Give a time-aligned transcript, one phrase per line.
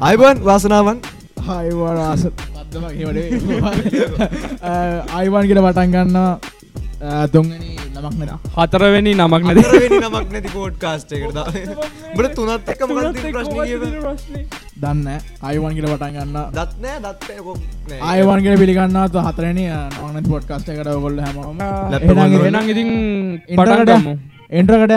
[0.00, 0.98] අයිබන් වාසනාවන්.
[3.06, 3.28] Vadai
[5.12, 6.16] Ivan කියෙන පටන් ගන්න
[7.32, 11.38] තුන්ගනි නමක් නෙන හතරවෙනි නමක් නැති නමක් නැති පෝඩ් කාස්ට එකට
[12.14, 13.56] බට තුනත් එක මොකක්ද ප්‍රශ්න
[14.78, 15.08] දන්න.
[15.42, 16.36] අයිවන් කියල පටන් ගන්න.
[16.52, 17.28] දත්නෑ දත්
[17.88, 21.36] අයවන්ගෙන පිළිගන්නත් හතරන නනත් පොඩ් කස්ට එකට ගොල්ල හැම
[22.46, 22.90] එනම් ඉතින්
[23.48, 24.14] ඉන්ටරකට පටන්ගමු
[24.50, 24.92] එන්ට්‍රකට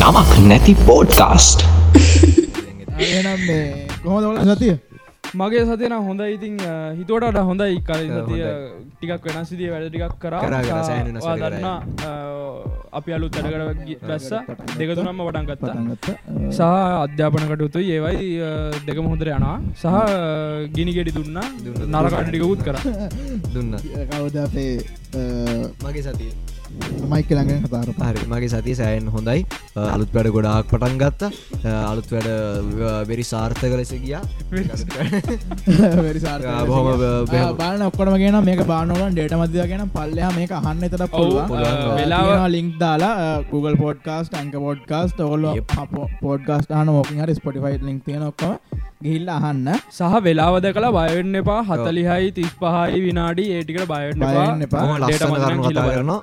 [0.00, 1.60] නමක් නැති පෝඩ්කාස්ට්
[4.02, 4.74] කොහොදවල සතිය
[5.34, 6.56] මගේ සතියන හොඳ ඉතින්
[6.98, 7.80] හිතුවට හොඳයි.
[7.80, 8.44] කල සතිය.
[8.98, 10.40] ටිකක් වෙනස් සිදිය වැඩ ටිකක් කරා.
[10.40, 11.48] කරා.
[11.50, 11.78] දන්නා
[12.92, 14.30] අපි අලුත් වැඩකට බැස්ස
[14.78, 15.74] දෙකතුනම්ම වටන් ගත්තා.
[16.50, 16.60] සහ
[17.04, 17.78] අධ්‍යාපන කටයුතු.
[17.78, 18.50] ඒවයි අ,
[18.86, 19.56] දෙකම හොඳර යනවා.
[19.74, 19.86] සහ
[20.74, 21.38] ගිනිගෙඩි දුන්න.
[21.94, 22.76] නරකටිකකුත් කර.
[23.54, 23.72] දුන්න.
[24.10, 24.80] කවද අපේ
[25.84, 26.32] මගේ සතිය
[27.10, 29.40] මයික ළඟෙන් කතාර හරි මගේ සතිය සෑන් හොඳයි.
[29.86, 31.22] අලුත් වැඩ ගොඩාක් පටන් ගත්ත.
[31.82, 32.28] අලුත් වැඩ
[33.08, 34.22] වෙරි සාර්ථක ලෙස ගියා.
[36.66, 36.86] බොහොම
[37.56, 41.56] බාන ඔක්කොටම ගෙන මේක බානවලන් ඩේට මදය ගෙන පල්ලයා මේක අහන්න එතට ඔව්, පුළුවන්.
[41.62, 45.46] අ, වෙලාව- ලින්ක් දාලා Google පොඩ්කාස්ට ඇංක පොඩ්කාස්ට ඔගොල්ල
[46.22, 48.52] පොඩ්කාස්ට හන මොකින් හරි ස්පොටිෆයි ලික් තියෙන ඔක්කම
[49.06, 49.68] ගිහිල්ල අහන්න.
[49.90, 51.60] සහ වෙලාවද කලා බයවෙන්න එපා.
[51.68, 54.82] හතලිහයි තිස් පහයි විනාඩි ඒටිකට බයවෙන්න බය වෙන්න එපා.
[54.82, 56.20] බොහොම ලස්සන කරුණු කතා කරනවා.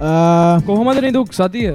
[0.00, 1.68] ආ, කොහොමද නිදුක් සතිය?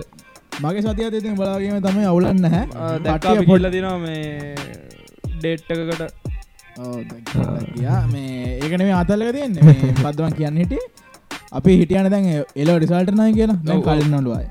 [0.63, 2.63] මගේ සතිය තිතින් බලාගීම තමයි අවුලන්න හැ
[3.05, 4.55] දැක්කා පිල්ල දින මේ
[5.35, 6.01] ඩේට්ටකට
[7.75, 9.63] ගියා මේ ඒකන මේ අතල්ලක තියන්නේ.
[9.63, 10.83] මේ පදවන් කියන්න හිටිය?
[11.53, 13.29] අපි හිටියන දැන් එලෝ ඩිසල්ටනය
[13.69, 13.81] ඔව්.
[13.87, 14.45] කලින් නොලුවයි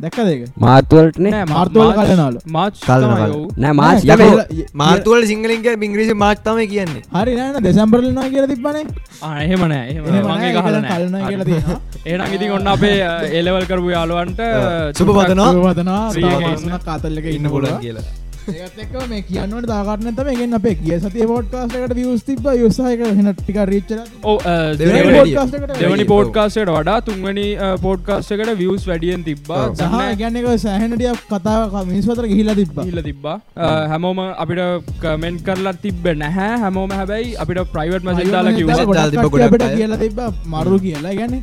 [0.00, 1.30] දැක්ක දෙක මාර්තුවලටනේ.
[1.46, 3.32] මාර්තුවල කලනලු මාච් කල්න තමයි කල්.
[3.34, 3.46] ඔව්.
[3.56, 3.72] නෑ
[4.54, 7.02] ය- මාර්තුවල සිංහලින්ක ඉංග්‍රීසි මාච්තම කියන්නේ.
[7.14, 8.84] හරි නෑන දෙසම්බරලනා කියල තිබනේ
[9.22, 11.80] ආ, එහෙම නෑ එහෙම මගේ කහල කලන කියලා තියෙනවා.
[12.06, 12.94] ඒනම් ඉතින් ඔන්න අපේ
[13.40, 14.40] එලවල් කරපු යාලුවන්ට
[14.94, 18.04] සුබ පතනවා සන කාතල්ලක ඉන්න පුලන් කියලා
[18.54, 23.32] ඒත් එක්ක මේ කියන්නට දාගරන තම ගෙන් අපේ කිය සතිය පොඩ්කාස්ටකට වියස් තිබ යුසායක හෙන
[23.40, 24.00] ටික රිච්චල
[24.32, 24.38] ඔව
[25.80, 27.46] දෙවනි පෝඩ්කාස්ටට වඩා තුන්වැනි
[27.84, 29.64] පෝඩ්කාස්ටකට වියස් වැඩියෙන් තිබ්බා.
[29.74, 32.80] සහ ගැන්නක සෑහනටිය කතාව මිනිස්වතර ගිහිලා තිබ්බ.
[32.88, 33.36] හිල්ල තිබ්බා.
[33.92, 34.62] හැමෝම අපිට
[35.04, 36.56] කමෙන්ට් කරලා තිබ්බ නැහැ.
[36.64, 38.80] හැමෝම හැබැයි අපිට ප්‍රයිවට් මසෙක් දාලා කිව්වා.
[38.80, 39.76] දාලා ගොඩක් තිබ්බ කට්ටිය ගොඩක් අපිට අය.
[39.78, 40.18] කියලා තිබ
[40.56, 41.14] මරු කියලා.
[41.20, 41.34] ගැන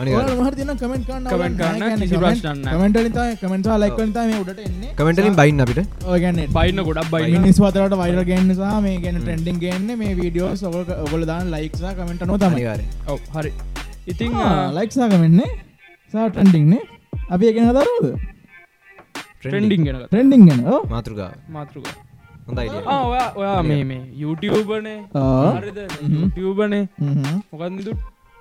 [0.00, 0.38] අනිවාර්යෙන්.
[0.40, 2.88] මහර තින කමෙන්ට් කරන්න Comment කරන්න කිසි ප්‍රශ්නයක් නැහැ.
[2.94, 4.90] කමෙන්ට කමෙන්ට ලයිකන්ත මේ උඩට එන්නේ.
[4.98, 5.80] කමෙන්ටලින් බයින් අපිට.
[6.14, 7.36] ඔයගැන්න බයින්න ගොඩක් බයින්න.
[7.36, 10.74] මිනිස් වතරට වයිර ගන්න සහ මේ ගැන ට්‍රෙන්ඩිං ගන්න මේ වීඩියෝ සොක
[11.04, 12.32] ඔගොල දාන ලයික්සා කමෙන්ට නො.
[13.12, 13.52] ඔව හරි.
[14.14, 14.32] ඉතිං
[14.78, 15.50] ලයික්සා කමෙන්න්නේ
[16.14, 16.82] සා ට්‍රෙන්ඩිංනේ
[17.34, 18.06] අපි එකෙන දරුවද
[19.40, 21.88] ට්‍රෙන්ඩිං ගෙන ට්‍රෙන්ඩිං ගැන මාතෘක
[22.48, 25.50] හොඳ අයිඩිය ඔයා ඔයා මේ මේ YouTubeනේ ආ.
[25.56, 25.78] හරිද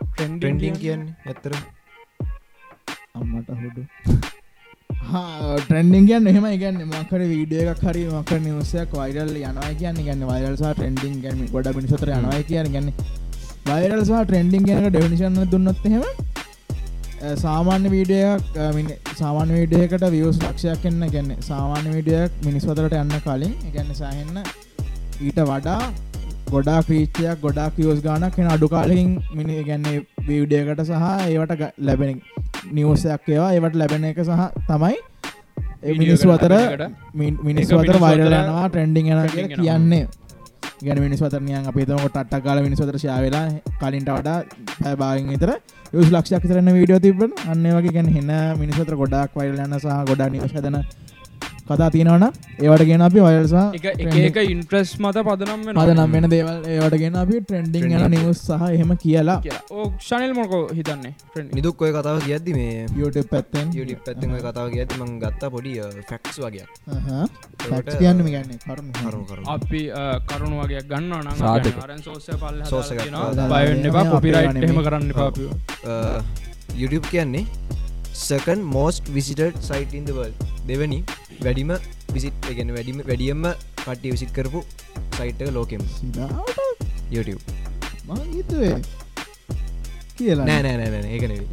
[0.01, 1.15] ට්‍රෙන්ඩිං කියන්නේ?
[1.25, 1.53] ඇත්තර
[3.15, 3.83] අම්මට හොඩු
[5.61, 10.73] ට්‍රෙන්ඩිං කියන්න එහෙම ගන්න මකර වීඩිය එකක් හරි මක නිවසයක් වයිරල් යනවා කියන්න ගන්න වයිරල්සා
[10.73, 12.89] ට්‍රෙන්ඩිං ගැන ගොඩ පිනිසතර යනවා කියන ගන්න
[13.69, 16.03] වයිරල්සා ට්‍රෙන්ඩිං ගැනක ඩෙවිනිශන්න දුන්නොත් එහෙම
[17.35, 18.57] සාමාන්‍ය වීඩියක්
[19.15, 24.43] සාමාන්‍ය වීඩියකට වියස් ලක්ෂයක් එන්න ගැන්න සාමාන්‍ය වීඩියක් මිනිස්වතරට යන්න කලින් ගැන්න සහන්න
[25.21, 25.79] ඊට වඩා
[26.51, 29.97] ගොඩා ක්‍රීච්චයක් ගොඩා කියෝස් ගානක් එෙන අඩු කාලකින් මිනි ගැන්නේ
[30.27, 32.21] වීඩියකට සහ ඒවට ලැබෙන
[32.71, 33.51] නිවසයක් ඒවා.
[33.51, 34.95] ඒවට ලැබෙන එක සහ තමයි
[35.93, 36.53] මිනිස්සු අතර
[37.15, 39.25] මිනිස්සු අතර මිනිස්සු වයිරල අතර යනවා ට්‍රෙන්ඩිං යන.
[39.57, 40.05] කියන්නේ.
[40.81, 43.45] ගැන මිනිස් වතරනියන් අපේ තම ටක් කාල මිනිස්වතර ශාවෙලා
[43.79, 44.37] කලින්ට වඩා
[44.81, 45.51] පැබාගෙන් විතර
[45.93, 50.29] යුස් ලක්ෂයක් තරන්න වීඩියෝ තිබන අන්න වගේ ගැන හෙන්න මිනිස්වතර ගොඩක් වයිල් යන්න සහ ගොඩා
[50.29, 50.77] නිවශදන
[51.69, 52.25] කතා තියෙනවන
[52.65, 56.67] ඒවට ගෙන අපි වයල්සා එක එක එක ඉන්ට්‍රස් මත පදනම් වෙන අද නම් වෙන දේවල්
[56.73, 59.37] ඒවට ගෙන අපි ට්‍රෙන්ඩිං යන නිවස් සහ එහෙම කියලා.
[59.71, 61.13] ඕ ශනල් මොකෝ හිතන්නේ?
[61.57, 63.73] නිදුක් ඔය කතාව කියද්දි මේ YouTube පැත්තෙන්.
[63.79, 65.73] YouTube පැත්තෙන් ඔය කතාව කියද්දි මං ගත්තා පොඩි
[66.11, 66.65] ෆැක්ස් වගේ
[67.99, 69.47] කියන්න ගන්න කරුණු කරුණු කරුණු.
[69.55, 69.81] අපි
[70.29, 71.11] කරුණු වගේ ගන්න
[72.41, 74.83] පල්ල සෝස් එකක් දාලා බයන්න එපා කොපිරයිට් එහෙම.
[74.85, 75.11] කරන්න
[75.85, 76.21] Uh,
[76.79, 77.45] YouTube කියන්නේ
[78.13, 80.33] සකන් මෝස්ට විසිටඩ් සයිට ඉන්ද වල්
[80.69, 80.99] දෙවනි
[81.43, 81.71] වැඩිම
[82.15, 83.43] විසිට් ගැන වැඩිම වැඩියම්ම
[83.83, 84.59] කට්ටිය විසිට් කරපු
[85.17, 85.81] සයිට්ක ලෝකෙම.
[87.11, 87.41] YouTube.
[88.07, 88.75] මං හිතුවේ
[90.17, 90.45] කියලා.
[90.49, 91.49] නෑ නෑ නෑ ඒකන ඒක නෙවෙයි.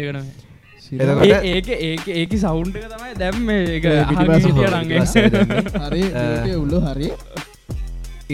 [0.00, 0.18] ඒකන
[1.28, 3.36] ඒක ඒක ඒක සෞන්්ක තමයි දැම්
[5.88, 7.08] YouTube උල්ලු හරි.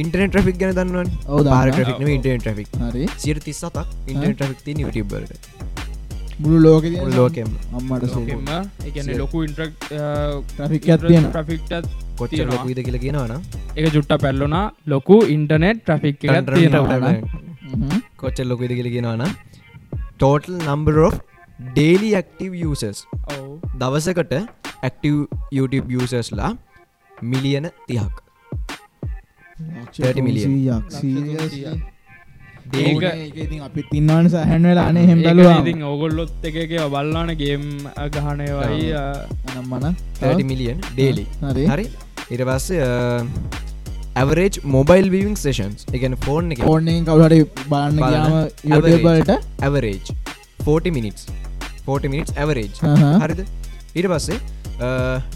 [0.00, 1.08] ඉන්ටනෙට ට්‍රික් ගැන දන්නවන්.
[1.26, 1.54] ඔව් දන්නවා.
[1.54, 3.04] පාර ට්‍රික් ඉන්ටන ට්‍රික් හරි.
[3.24, 3.76] සිර තිස්සතක්
[4.12, 5.32] ඉන්ටන ට්‍රික් ති YouTubeබලට
[6.42, 6.84] මුළු ලෝක
[7.14, 8.04] ලෝකෙම අම්මට
[8.88, 9.72] එකන ලොකු ඉන්ට්‍රක්
[10.48, 12.54] ට්‍රෆික් ඇත් තියෙන ්‍රෆික්ටත් කොච්චර තියෙනවා.
[12.54, 13.42] ලොකුයිද කියලා කියනවනම්
[13.76, 17.12] එක ජුට්ට පැල්ලුනා ලොකු ඉන්ටනෙට් ට්‍රෆික් එකක් තියෙනවා
[18.16, 19.30] කොච්චර ලොකුයිද කියලා කියනවනම්
[20.14, 21.14] total number of
[21.68, 22.54] daily active
[23.30, 23.46] ඔව්
[23.76, 24.34] දවසකට
[24.82, 25.16] ඇක්ටව
[25.52, 26.50] YouTube users.ලා
[27.24, 28.16] මිලියන තිහක්
[29.94, 30.50] 30 million.
[30.92, 31.82] ඒක- ඉතින්
[33.66, 37.64] අපි තින්නවන සහැන්වල අනේ හෙම් ඒක බලවා ඉතින් ඔගොල්ලොත් එක එක බල්ලාන ගේම්
[38.16, 38.92] ගහනයවයි
[39.56, 41.66] නම්මන 30 මිලියන් ඩේලි හරි.
[41.72, 41.86] හරි.
[42.30, 42.84] ඉට පස්සේ
[44.22, 48.32] ඇවරේජ් මොබයිල් විවිං සේෂන්ස් එකන ෆෝන් එක බලන්න ගයාම
[48.70, 48.94] Average.
[48.94, 49.30] යුබලට
[49.66, 50.14] ඇවරේජ්
[50.62, 51.26] 40 මිනිස්
[51.86, 52.70] 40 මිනිස් ඇවරේජ්.
[53.24, 53.44] හරිද?
[53.96, 54.38] ඊට පස්සේ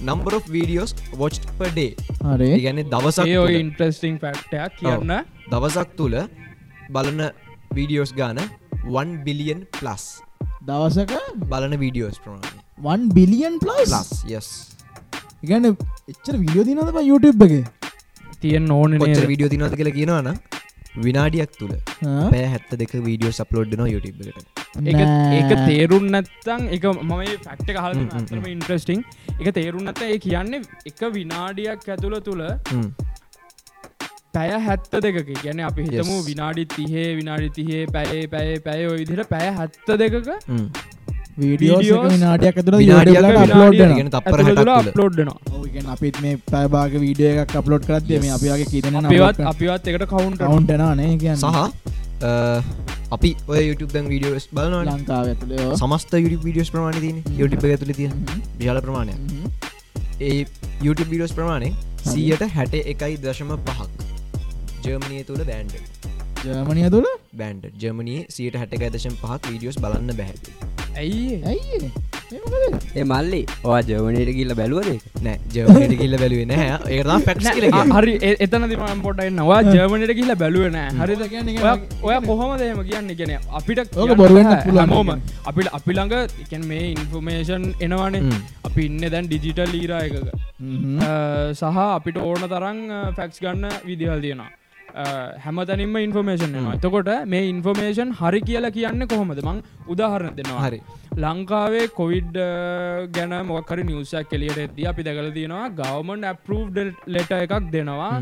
[0.02, 1.92] නම්බර of වීඩියෝස් වොච් පඩේ
[2.22, 2.50] හරි.
[2.58, 3.26] ඉගැන දවසක්
[3.58, 5.14] ඉන්ට්‍රස්ටිං ෆක්ටයක් කියන්න.
[5.50, 6.16] දවසක් තුළ
[6.90, 7.20] බලන
[7.74, 10.04] වීඩියෝස් ගාන 1 බිලියන් ප්ලස්
[10.62, 11.12] දවසක?
[11.46, 12.60] බලන වීඩියෝස් ප්‍රමාණය.
[12.78, 13.90] 1 බිලියන් ප්ලස්
[14.30, 14.48] යස්
[15.42, 15.70] ඉගන්න
[16.08, 17.54] එච්චර විඩියෝ දිනද YouTube එක?
[18.40, 20.28] තියෙන් ඕන කොච්චර වීඩියෝ තිනොද කියලා කියනවන
[21.04, 25.00] විනාඩියක් තුළ පෑ හැත්ත දෙක වීඩියෝ සප්ලෝඩ් න YouTube එකට
[25.38, 29.00] ඒක තේරුම් නැත්තං එක මම ෆක්ට හ්ම්, අතරම ඉන්ට්‍රස්ටිං
[29.40, 32.42] එක තේරුම් නැත ඒ කියන්නේ එක විනාඩියක් ඇතුළ තුළ.
[34.34, 36.16] පැය හැත්ත දෙක ගැන අපි හිතමු.
[36.28, 40.28] විනාඩි තිහේ විනාඩි තිහේ පැයේ පැය පැය විදිට පැය හැත්ත දෙකක.
[41.42, 42.02] වීඩියෝ
[43.94, 44.72] ගැන තප්පර හැටක් තුළ.
[44.74, 48.34] අප්ලෝඩ්නවා අපිත් මේ පැබාග වීඩිය එකක් අප්ලෝඩ් කරත් මේ Yes.
[48.36, 48.98] අපි වගේ කීතන
[49.52, 51.36] අපිවත් එකට කවුන්ට කවුන්ටනානේ කියන්න.
[51.38, 51.46] සහ
[52.22, 52.62] අ,
[53.12, 54.88] අපි ඔය YouTube දැන් වීඩියෝස් බලනවන.
[54.92, 58.12] ලංකාව ඇතුළේ සමස්ත YouTube වීඩියෝස් ප්‍රමාණ තින YouTube එක ඇතුළ තියෙන
[58.60, 59.18] විශාල ප්‍රමාණයක්.
[60.20, 60.46] ඒ
[60.82, 61.70] YouTube වීඩියෝස් ප්‍රමාණය
[62.06, 63.90] සීයට හැට එකයි දශම පහක්
[64.84, 65.74] ජර්මණය තුළ බෑන්ඩ
[66.46, 67.08] ජර්මණය තුළ
[67.40, 70.36] බෑන්ඩ ජර්මණයේ සියට හැට එකයි දශම පහක් වීඩියෝස් බලන්න බැහැ.
[71.02, 71.92] ඇයි ඇයි
[72.94, 76.66] ඒ මල්ලි ඔවා ජවනයට කියල්ල බැලුවන එක නෑ ජර්මණයට කිල්ල බැලුවේ නෑ.
[76.94, 77.66] ඒකතා ෆැක්ස් කියල
[77.96, 78.14] හරි
[78.46, 81.22] එතන දිම පොටයි නවා ජර්මණයට කියලා බැලුවන හරිද?
[81.32, 84.64] කියන්නේ ඔය කොහොම දෙම කියන්න ගැන අපිට ඕක කියන්න බොරු වෙන්නත් බෑ.
[84.64, 85.72] පුළුවන් හැමෝම කියන්නේ.
[85.78, 86.14] අපි ළඟ
[86.44, 88.22] එකන් මේ ඉන්ෆර්මේෂන් එනවානේ.
[88.22, 88.42] හ්ම්.
[88.64, 90.28] අපි ඉන්න දැන් ඩිජිටල් ලීරා එකක.
[91.02, 91.12] අ,
[91.54, 92.84] සහ අපිට ඕන තරං
[93.18, 94.50] ෆැක්ස් ගන්න විදිහල් තියෙනවා
[95.44, 99.40] හැම තැනින්ම ඉන්ෆර්මේෂන් එනවා එතකොට මේ ඉන්ෆර්මේෂන් හරි කියලා කියන්න කොහොමද?
[99.48, 99.58] මං
[99.94, 100.62] උදාහරණ දෙනවා.
[100.66, 100.80] හරි.
[101.24, 102.36] ලංකාවේ කොවිඩ්
[103.16, 106.62] ගැන මොකර නිවසක් කෙලියට ඇද අපි දැකල තියෙනවා ගවමන් ඇපරෝ්
[107.16, 108.12] ලෙට එකක් දෙනවා.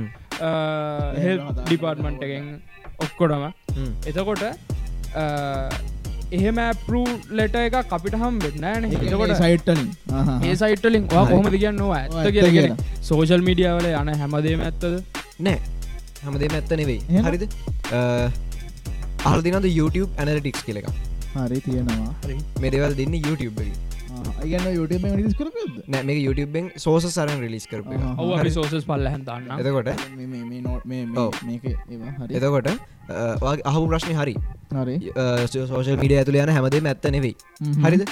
[1.25, 2.47] හෙල් ඩිපාර්ට්මන්ට් එකෙන්
[3.07, 3.45] ඔක්කොටම.
[4.11, 4.43] එතකොට
[6.37, 7.05] එහෙම ඇපරූ
[7.39, 9.93] ලෙට එක අපිට හම් වෙන්න එතකොට සයිට්ටලින්
[10.49, 12.81] ඒ සයිටලින් කොහොමද ඇත්ත ඇත්ත කියලගෙන කියලා.
[13.11, 14.85] සෝෂල් මීඩියාවල යන හැමදේම ඇත්තද?
[15.47, 15.59] නෑ
[16.25, 17.01] හැමදේම ඇත්ත නෙවෙයි?
[17.29, 17.45] හරිද?
[19.31, 20.89] අල්දිනද YouTube ඇනලිටික්ස් කියල එක
[21.35, 22.13] හරි තියෙනවා.
[22.63, 23.63] මේ දෙවල් දෙන්න YouTube
[25.93, 28.01] නෑ මේ YouTubeෙන් සෝස සරන් රිලිස් කරප එක.
[28.01, 28.17] ආහා.
[28.23, 29.91] ඔව අපි සෝසස් පල්ල හැදන්න එතකොට?
[32.39, 32.75] එතකොට අ,
[33.45, 34.35] ඔයාගේ අහපු ප්‍රශ්නය හරි.
[34.81, 34.97] හරි.
[35.55, 37.35] සෝෂල් මිඩිය ඇතුළ යන හැමදේ ඇත්ත නෙවෙයි.
[37.87, 38.03] හරිද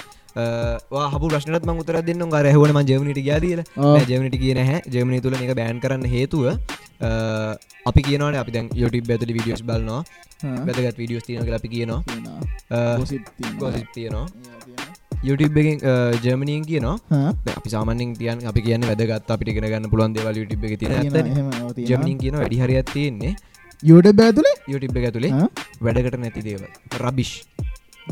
[1.15, 3.99] හපු ප්‍රශ්නත් ම උතර දෙන්න ගර හවන ම ජමනිට ගයාදීල ඔව්.
[4.11, 6.45] ජමනිට කියන හැ ජමනි තුළ එක බෑන් කරන්න හේතුව
[7.91, 10.03] අපි කියනවන අපි දැන් YouTube ඇතුලි විඩියෝස් බලනවා.
[10.67, 12.01] වැදගත් විඩියෝස් තියන අපි කියනවා.
[13.63, 14.27] ගොසිත් තියනවා.
[15.29, 15.79] YouTube එකෙන්
[16.25, 16.97] ජර්මණීන් කියනවා.
[17.59, 20.91] අපි සාමන්‍යෙන් තියන් අපි කියන්න වැදගත් අපිට ගෙන ගන්න පුළුවන් දෙවල් YouTube එක තින
[21.91, 23.33] ජමනින් කියන වැඩි හරියක් තියෙන්නේ.
[23.83, 25.33] යුට බෑතුලේ YouTube එක ඇතුළේ
[25.85, 26.63] වැඩකට නැති දේව
[27.03, 27.33] රබිෂ්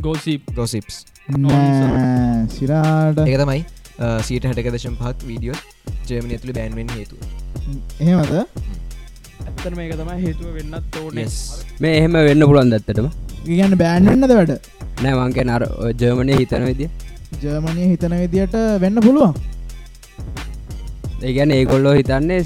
[0.07, 0.97] ගෝසිප් ගොසිප්ස්
[2.57, 3.63] සිරාට එක තමයි
[4.27, 5.59] සීට හැටක දශම් පහක් වීඩියෝ
[6.09, 7.17] ජර්මණය ඇතුළි බෑන්වෙන් හේතු
[8.01, 8.33] එහෙමද?
[9.49, 11.19] ඇත්තර මේක තමයි හේතුව වෙන්නත් ඕන.
[11.85, 13.09] මේ එහෙම වෙන්න පුළුවන් දත්තටම
[13.49, 14.53] ගන්න බෑන්වෙන්නද වැඩ?
[15.03, 15.65] නෑ මංකේ නර
[16.03, 16.91] ජර්මණය හිතන විදිිය.
[17.43, 19.35] ජර්මණය හිතන විදියට වෙන්න පුළුවන්.
[21.29, 22.41] ඒගැන ඒකොල්ලෝ හිතන්නේ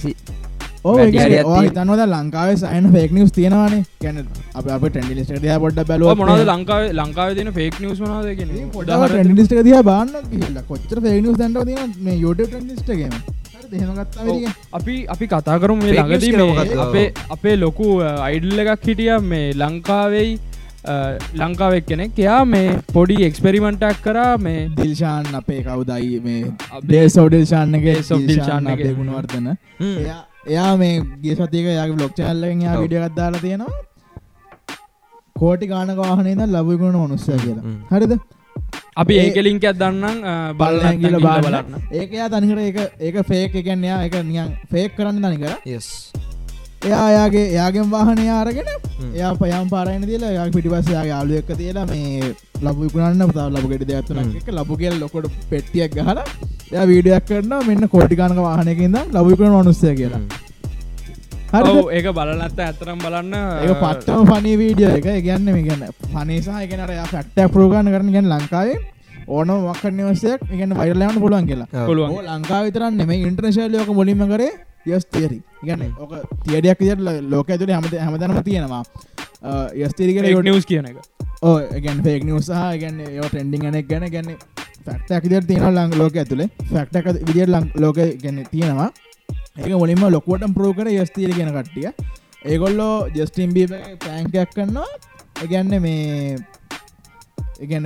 [1.76, 3.82] තනවද ලංකාවේ සයින ෆෙක් නිස් තියෙනවානේ?
[4.00, 4.16] ගැන
[4.54, 8.48] අප අප ටෙන්ඩිලිස්ට දිය පොඩ්ඩ බැලුව මොනද ලංකාව ලංකාව තින ෆේක් නිියස් මනාදගෙන
[9.10, 10.10] ටෙන්ඩිස්ට දිය බාන්න
[10.68, 12.40] කොච්චර ෆෙක්නිස් දැන්ට තින මේ යුට
[13.72, 14.24] දෙහමගත්තා
[14.72, 16.32] අපි අපි කතා කරම මේ ළඟදී?
[16.78, 17.86] අපේ අපේ ලොකු
[18.22, 20.32] අයිඩල් එකක් හිටිය මේ ලංකාවෙයි
[21.34, 22.18] ලංකාවක් කෙනෙක්.
[22.18, 27.96] එයා මේ පොඩි එක්ස්පෙරිමෙන්ටක් කරා මේ දිල්ශාන් අපේ කවුදයි මේ අපේ- බේ සෝඩල්ශාන්නගේ
[28.90, 28.96] එක.
[28.96, 32.78] ගුණවර්තන එයා එයා මේ ගේ සතික යාගේ බ්ලොක් චල්ලෙන් යා.
[32.78, 33.66] විඩිය ගත්දාලා තියෙනවා.
[35.38, 37.96] කෝටි ගානක වාහනේ ද ලබුගුණ මනුස්ස කියලා.
[37.96, 38.18] හරිද?
[38.96, 40.22] අපි ඒ- ඒකලින්ක දන්නම්
[40.52, 41.94] බලන්න කියල බලන්න.
[41.94, 45.52] ඒක යා තනිකට ඒක ඒක ෆේක් එකන්නයා එක නියන් ෆේක් කරන්න තනිකර.
[45.66, 46.12] යස්
[46.86, 48.68] එයා යාගේ යාගෙන් වාහනය අරගෙන
[49.16, 52.30] එයා පයම් පාරයන තියලා යා පිටිපස්සයා යාලු එක්ක තියලා මේ
[52.62, 56.18] ලබ විකුණන්න පතාව ලබගෙට දෙයක්ත්තුන එක ලබ කියල් ලොකොට පෙට්ටියක් ගහල
[56.72, 60.22] එයා වීඩියක් කරන්න මෙන්න කෝටිකානක වාහනයකින්ද ලබවිකුණ අනුස්සය කියලා.
[61.98, 65.08] ඒක බලනත්ත ඇතරම් බලන්න ඒ පත්තම පනී වීඩිය එක.
[65.26, 65.82] ගන්න මේ ගන්න
[66.14, 68.76] පනිසා එකනට ෆැක්ටක් ප්‍රෝගාන කරන ගැන ලංකාවේ
[69.28, 71.86] ඕන මක්ක නිවසයක් ඉගන්න වයිරලයන්න පුළුවන් කියලා.
[72.30, 74.52] ලංකා විතරන්න මේ ඉන්ට්‍රශල්ලයක මුලින්ම කරේ
[74.86, 78.82] යස් තේරි ඉගන්න ඕක තියඩයක් විදිට ලෝක ඇතුළ හමත හැමතනම තියෙනවා
[79.76, 80.96] යස්තේරිකට යොට නිවස් කියන එක
[81.42, 84.36] ඕ ගැන් ෆෙක් නිවසාහ ගැන්න යෝ ටෙන්ඩිං නෙක් ගැන ගැන්න
[84.82, 88.90] ෆක්ටක් විදිර තියෙන ලං ලෝක ඇතුළේ ෆක්ටක විදිර ලං ලෝක ගැන තියෙනවා
[89.58, 91.92] ඒක මුලින්ම ලොකුවටම් ප්‍රෝ කර යස්තීර ගෙන කට්ටිය
[92.44, 93.66] ඒගොල්ලෝ ජස්ටිම් බී
[93.98, 94.86] පෑන්කයක් කන්නවා
[95.42, 96.36] ඒගැන්න මේ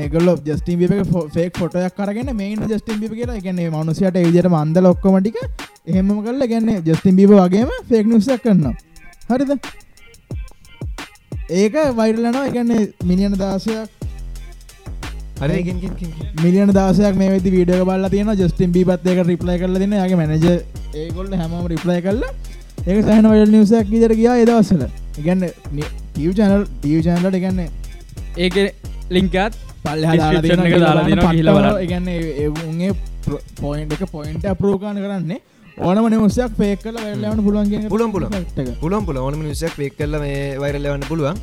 [0.09, 0.91] ගොල ජස්ටිම් බික
[1.31, 5.37] ෆෙක් ෆොටයක් කරගෙන මේන් ජස්ටිම් කියලා එකන්නේ මනුසයට ඒජට මන්ද ලොක්කොමටික
[5.87, 8.75] එහෙම කල්ල ගැන්න ජස්ටිම් බීබ වගේම ෆෙක් නිසක් කරන්න
[9.29, 9.51] හරිද?
[11.51, 13.91] ඒක වයිරලනවා එකන්නේ මිනිියන දාසයක්
[16.43, 20.47] මිලියන දාසයක් මේ වීඩියෝ බල්ල තියෙන ජස්ටිම් බිපත් එක රිප්ලයි කරල දෙන යාගේ මැනජ
[20.95, 22.23] ඒගොල්ල හැමම රිප්ලයි කරල
[22.87, 24.83] ඒක සහන වඩ නිවසයක් ඉදර ගියා එදවස්සල
[25.19, 27.61] ඉගන්න ටව චනල් ටව චනලට ගන්න
[28.37, 28.55] ඒක
[29.11, 30.03] ලිංකත් පල්ල.
[31.85, 32.09] ඉගන්න
[32.69, 32.93] උන්ගේ
[33.61, 35.41] පොයින්් එක පොයින්ට අපරෝකාන කරන්නේ
[35.77, 38.33] ඕනම නිවසයක් පේක් කල වැල්ලවන පුළුවන් පුළුවන් පුළුවන්.
[38.81, 41.37] පුලන් පුල ඕනම නිසයක් වෙක් කල්ල මේ වෛරල්ලවන්න පුළුවන්.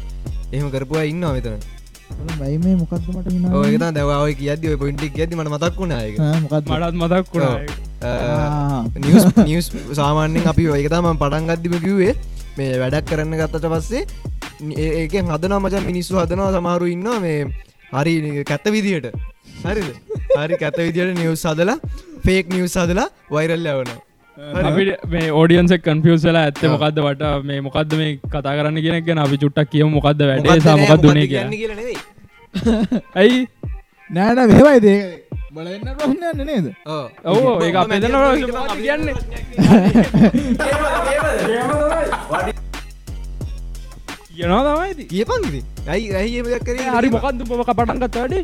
[0.51, 1.57] එහෙම කරපුවා ඉන්න මෙතන.
[2.39, 7.25] බයි මේ මොකක්ද මට ඕක දැවයි කියද පොයින්ටික් ඇති මට මතක් වුණායක මොකත් මටත් මතක්
[7.33, 7.57] වුණා
[9.05, 9.65] නිස් නිස්
[9.99, 12.15] සාමාන්‍යෙන් අපි ඔයකතම පටන් ගත්දිම කිව්වේ.
[12.57, 14.03] මේ වැඩක් කරන්න ගත්තට පස්සේ
[15.01, 17.45] ඒක හදන මච මිනිස්සු හදනවා සමහරු ඉන්න මේ
[17.93, 18.15] හරි
[18.49, 19.13] කැත්ත විදියට.
[19.65, 19.85] හරි
[20.39, 21.77] හරි කැත විදියට නිවස් හදලා
[22.25, 23.99] ෆේක් නිවස් හදලා වෛරල් යවනවා.
[23.99, 29.37] අපි මේ ඕඩියන්ස කන්ෆියසලා ඇත්ත මොකක්ද වට මේ මොකක්ද මේ කතා කරන්න කියෙන ගැන අපි
[29.37, 31.41] චුට්ටක් කියම මොකක්ද වැඩේ සමකක් දුනේ කිය
[33.15, 33.47] ඇයි?
[34.09, 34.97] නෑන මෙවයි දේ.
[35.53, 36.65] බලන්න ප්‍රශ්නයන්න නේද?
[37.25, 37.53] ඔවෝ.
[37.61, 38.01] ඒ අප දෙන්න
[38.81, 39.15] කියන්නේ?
[44.33, 46.77] කියනවා තමයිති කියපන්ගි ඇයි ඇයි කර?
[46.95, 48.43] හරි මොකක්ද පොක පටන්ගත් වැඩේ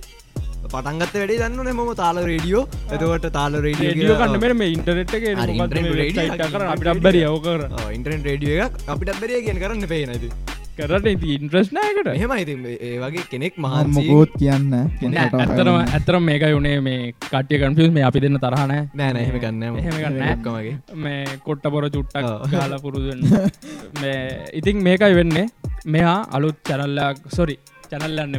[0.73, 2.63] පටන්ගත්ත වැඩේ දන්න මොම තාල රේඩියෝ.
[2.93, 7.67] එතවට තාල රේඩියෝ කන්න මෙ මේ ඉන්ටරෙට් එක හරි, internet radio කර අපිට බැරිය ඕකර
[7.97, 12.09] ඉන්ටරෙන් රේඩිය එකක් අපිට බැරිය කියෙන් කරන්න පේනද කරට ඉන්ට්‍රස්්නයකට
[12.43, 14.75] ඉති ඒ වගේ කෙනෙක් මහන්සි මහමකෝත් කියන්න
[15.23, 18.85] ඇත්තරම ඇතරම මේක යුනේ මේ කටිය කන්ෆිස් මේ අපි දෙන්න තරහන නෑ.
[18.95, 20.21] නෑ එහෙම ගන්න එහෙම ගන්න.
[20.37, 22.29] ක්කමගේ මේ කොට්ට පොර චුට්ටක්.
[22.53, 23.21] ගාල පුරුදුන්න
[24.59, 25.47] ඉතින් මේකයි වෙන්නේ.
[25.87, 27.57] මෙහා අලුත් චැනල්ලක් සොරි
[27.91, 28.35] චැනල්ලන්න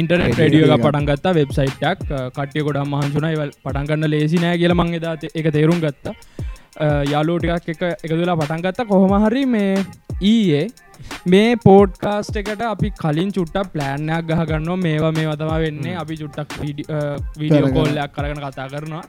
[0.00, 0.56] ඉන්ටර්නෙට් එක.
[0.84, 6.16] පටන්ගත්තා වෙබ්සයිට්ක් කටිය ගොඩ මහන්සුනයි පටන්ගන්න ලේසි නෑ කියල මං එදා එක තේරුම් ගත්ත.
[7.12, 9.76] යාලෝටිකක් එක එකතුලා පටන්ගත්ත කොහොම හරි මේ
[10.32, 10.64] ඊයේ
[11.32, 15.96] මේ පෝඩ්කාස්ට එකට අපි කලින් චුට්ටක් ප්ලෑන්යක් ගහගන්න මේවා මේ වතම වෙන්නේ.
[16.02, 17.72] අපි චුට්ටක් වීඩියෝ.
[17.78, 18.44] කෝල්ලයක් කරගෙන.
[18.44, 19.04] කතා කරනවා.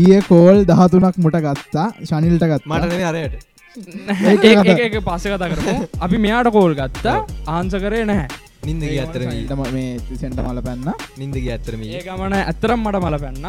[0.00, 1.88] ඊය කෝල් දහතුනක් මුට ගත්තා.
[2.10, 3.51] ශනිල්ට ගත් මටන අරයට
[4.82, 5.74] ඒක පස්ස කතා කරමු.
[6.04, 7.24] අපි මෙයාට කෝල් ගත්තා.
[7.48, 8.28] ආන්ස කරේ නැහැ.
[8.66, 10.92] නින්ද ගිය ඇත්තරම මේ සෙන්ට මල පැන්න.
[11.20, 13.40] නින්ද ගිය ඇත්තරම ඒ ගමන ඇත්තරම් මට මල පැන්න.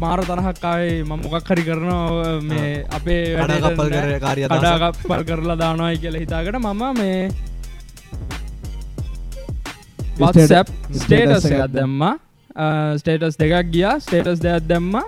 [0.00, 4.48] මාර තරහක්කායි ම මොකක් හරි කරනවා මේ අපේ කඩාකප්පල් කර කාරිය.
[4.50, 7.30] කඩාකප්පල් කරලා දානවායි කියලා හිතාකට මම මේ
[10.98, 12.02] ස්ටේටස් එකක් එකත් දැම්ම.
[13.00, 14.98] ස්ටේටස් දෙකක් ගියා ස්ටේටස් දෙයක් දැම්ම.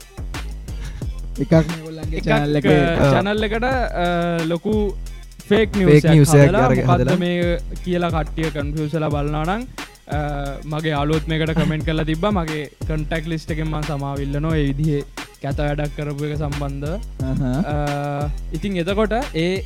[1.42, 2.60] එකක් චැනල්
[3.06, 4.06] චැනල් එකට අ,
[4.52, 4.74] ලොකු
[5.48, 7.16] ෆේක් Fake news එකක් අරගෙන මොකක්ද හදලා.
[7.18, 9.64] මේ කියලා කට්ටිය කන්ෆියසල බලනානං
[10.66, 15.02] මගේ අලුත් මේකට කමෙන්ට් කල තිබ මගේ කන්ටක් ලිස්ට එකෙන්ම සමාවිල්ලනො ඒ විදිහ
[15.42, 16.90] කැත වැඩක් කරපු එක සම්බන්ධ
[17.66, 17.76] අ,
[18.52, 19.62] ඉතින් එතකොට ඒ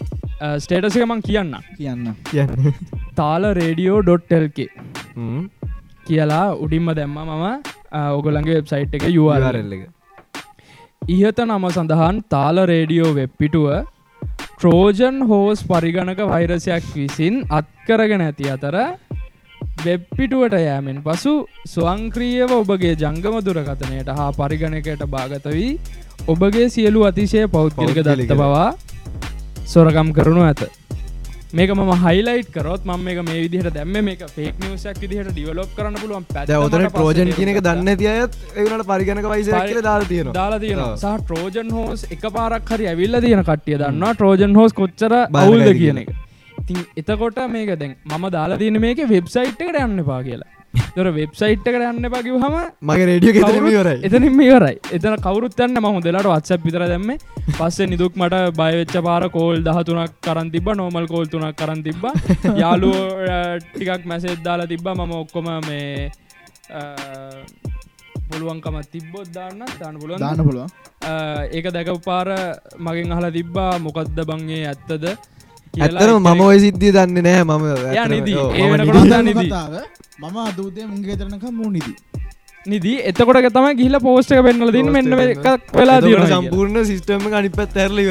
[0.58, 1.52] ස්ටේටස එක මං කියන්න.
[1.78, 2.14] කියන්න.
[2.30, 2.72] කියන්න.
[3.16, 4.58] තාල රේඩියෝ ඩොට්ටල්ක
[5.16, 5.42] හ්ම්.
[6.08, 7.44] කියලා උඩින්ම දැම්ම මම
[7.90, 9.06] අ, ඔගොලන්ගේ වෙබ්සයිට් එක
[9.78, 9.88] එක.
[11.06, 13.66] ඉහත නම සඳහන් තාල රේඩියෝ වෙබ්පිටුව
[14.52, 18.76] ට්‍රෝජන් හෝස් පරිගණක වෛරසයක් විසින් අත්කරගෙන ඇති අතර
[19.84, 21.34] වෙබ්පිටුවට යෑමෙන් පසු
[21.66, 25.70] ස්වංක්‍රියව ඔබගේ ජංගම දුරකතනයට හා පරිගණකයට භාගත වී
[26.26, 28.02] ඔබගේ සියලු අතිශය පෞද්ගලික.
[28.02, 28.68] දත්ත බවා
[29.66, 30.66] සොරකම් කරනු ඇත
[31.52, 35.94] මේක ම හයිලයිට් කරොත් ම මේ මේ විදිහට දැම්ම මේක පේක් නිවසක් විදිහට ඩියවලොප් කරන්න
[35.94, 36.24] පුළුවන්.
[36.32, 37.74] පැත්ත දැන් ඔතන මට පස්සේ ට්‍රෝජන් තේරුම් කියන එක ගත්තා.
[37.74, 40.34] දන්න ඇති අයත් ඒකට පරිගණක කියලා දාලා තියෙනවා.
[40.34, 40.90] දාලා තියෙනවා.
[40.90, 40.98] ඔව්.
[40.98, 46.02] සහ ට්‍රෝජන් හෝස් එක පාරක් හරි ඇවිල්ල තියෙන කට්ටිය දන්නවා ට්‍රෝජන් හෝස් කොච්චර වැඩි කියන
[46.02, 46.12] එක.
[46.60, 50.55] ඉතින් එතකොට මේක දැන් මම දාලා තියෙන මේක වෙබ්සයිට් එකට යන්න පා කියලා
[50.96, 52.56] තොර වෙබ්සයිට් එකට යන්න පකිව හම
[52.88, 57.10] මගේ රේඩියෝ ගෙතරම වරයි එතනින් මේවරයි එතන කවරුත්තන්න ම හොදලාට වත්සක් පිතර දැම්ම.
[57.58, 62.04] පස්සේ නිදුක් මට බයවෙච්ච පාර කෝල් දහතුනක් කරන් තිබ නෝමල් කෝල් තුනක් කරන් තිබ්බ.
[62.62, 62.96] යාලුව
[63.66, 64.88] ටිකක් මැසෙත් දාලා තිබ්බ.
[64.94, 66.10] මම ඔක්කොම මේ
[68.30, 70.20] පුළුවන්කම තිබ්බොත් දාන්න දාන්න පුළුවන්.
[70.20, 70.68] දාන්න පුළුවන්.
[71.52, 72.28] ඒක දැක පාර
[72.78, 73.72] මගෙන් අහලා තිබ්බා.
[73.78, 75.04] මොකක්ද බංගේ ඇත්තද
[75.76, 77.64] ඇත්තරම මම ඔය සිද්ධිය දන්න නෑ මම.
[80.18, 81.92] මම අදූතය මුන්ගේ තරනක මූ නිදි.
[82.66, 82.96] නිදී.
[83.02, 88.04] එතකොට තම ගිහිල පෝස්ට එක පෙන්න්නල දින් මෙන්න එකක් වෙලා දීර සම්පූර්ණ සිස්ටම අනිපත් ඇරලි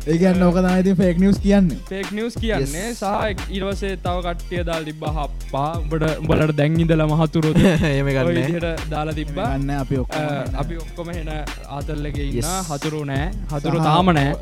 [0.00, 1.78] වරයි ඒගන්න ඕක තමයිති ෆෙක් නිියස් කියන්නේ.
[1.88, 5.70] ෆෙක් නිියස් කියන්නේ සහ ඉරවසේ තව කට්ටිය දාල් තිබ්බ හප්පා.
[5.76, 9.48] උඹට උඹලට දැංගිදල මහතුරොත් එහෙම ගන්න විදිහට දාලා තිබ්බා.
[9.54, 10.14] ගන්න අපි ඔක්ක
[10.56, 11.30] අපි ඔක්කොම හෙන
[11.68, 12.52] ආතල්ලක ඉන්න.
[12.70, 13.30] හතුරු නෑ.
[13.52, 14.36] හතුරු තාම නෑ.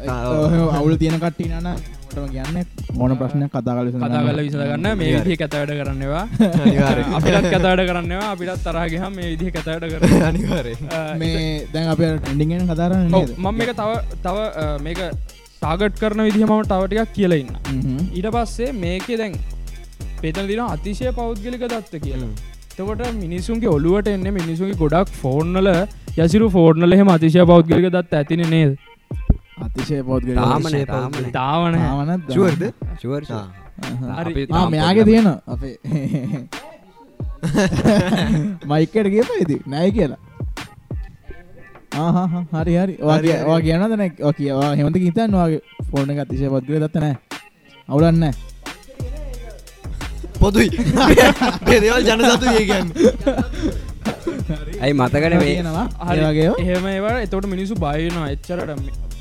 [0.78, 1.72] අවුල් තියෙන කට්ටි නන
[2.08, 2.58] ටම කියන්න
[2.98, 4.86] මොන ප්‍රශ්නයක් කතා කල කතා කල විසඳගන්න.
[4.96, 6.24] මේ විදිහ කතවැඩ කරන්නවා.
[7.18, 10.86] අපිටත් කතාට කරන්නවා අපිටත් තරහගහ මේ විදිහ කතවැඩ කර අනිවාරෙන්
[11.18, 13.90] මේ දැන් අප ටෙන්ඩිගෙන් කතාරන්න මම එක තව
[14.22, 14.36] තව
[14.80, 15.02] මේක
[15.62, 17.54] ටාගට් කරන විදිහ මම තවටිකක් කියලා ඉන්න.
[17.68, 18.02] හ්ම්.
[18.12, 19.34] ඊට පස්සේ මේකේ දැන්
[20.20, 22.30] පෙතන දින අතිශය පෞද්ගලික දත්ත කියලා.
[22.72, 25.70] තකොට මිනිසුන්ගේ ඔලුවට එන්න මිනිසුන්ගේ ගොඩක් ෆෝර්නල
[26.18, 28.78] යසිරු ෆෝර්නල හෙම අතිශය පෞද්ගලික දත් ඇතින නේද?
[29.60, 31.78] අතිශය පෝද්ග තාමන තාවන
[32.28, 33.32] ෂුවර්
[34.20, 34.46] හරි.
[34.70, 35.76] මෙයාගේ තියෙන අපේ.
[38.68, 40.18] මයිකට ගිය පයිති නෑ කියලා
[42.52, 42.94] හරි හරි.
[43.00, 44.04] වගේ වා කියන දන
[44.38, 47.16] කියවා හෙමති හිතන් වගේ ෆෝර්න එක අතිශය පත්ගල දත්තනෑ
[47.88, 48.24] අවුලන්න
[50.40, 50.70] පොදුයි.
[51.66, 52.88] පෙදවල් ජන සතු ඒ කියන්න.
[54.82, 56.20] ඇයි මතකට වේ කියනවා හරි.
[56.20, 58.70] හරිගේ එහෙම ඒවා එතවට මිනිසු බයනවා එච්චරට